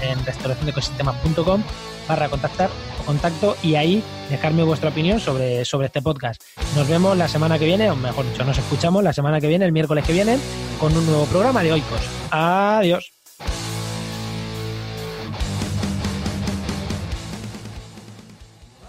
en 0.01 0.25
restauracionecosistemas.com 0.25 1.63
barra 2.07 2.27
contactar 2.27 2.69
o 2.99 3.05
contacto 3.05 3.55
y 3.61 3.75
ahí 3.75 4.03
dejarme 4.29 4.63
vuestra 4.63 4.89
opinión 4.89 5.19
sobre, 5.19 5.63
sobre 5.63 5.87
este 5.87 6.01
podcast. 6.01 6.41
Nos 6.75 6.87
vemos 6.87 7.15
la 7.15 7.27
semana 7.27 7.59
que 7.59 7.65
viene, 7.65 7.89
o 7.91 7.95
mejor 7.95 8.25
dicho, 8.29 8.43
nos 8.43 8.57
escuchamos 8.57 9.03
la 9.03 9.13
semana 9.13 9.39
que 9.39 9.47
viene, 9.47 9.65
el 9.65 9.71
miércoles 9.71 10.05
que 10.05 10.13
viene, 10.13 10.37
con 10.79 10.95
un 10.97 11.05
nuevo 11.05 11.25
programa 11.25 11.61
de 11.61 11.73
Oikos. 11.73 12.01
Adiós. 12.31 13.18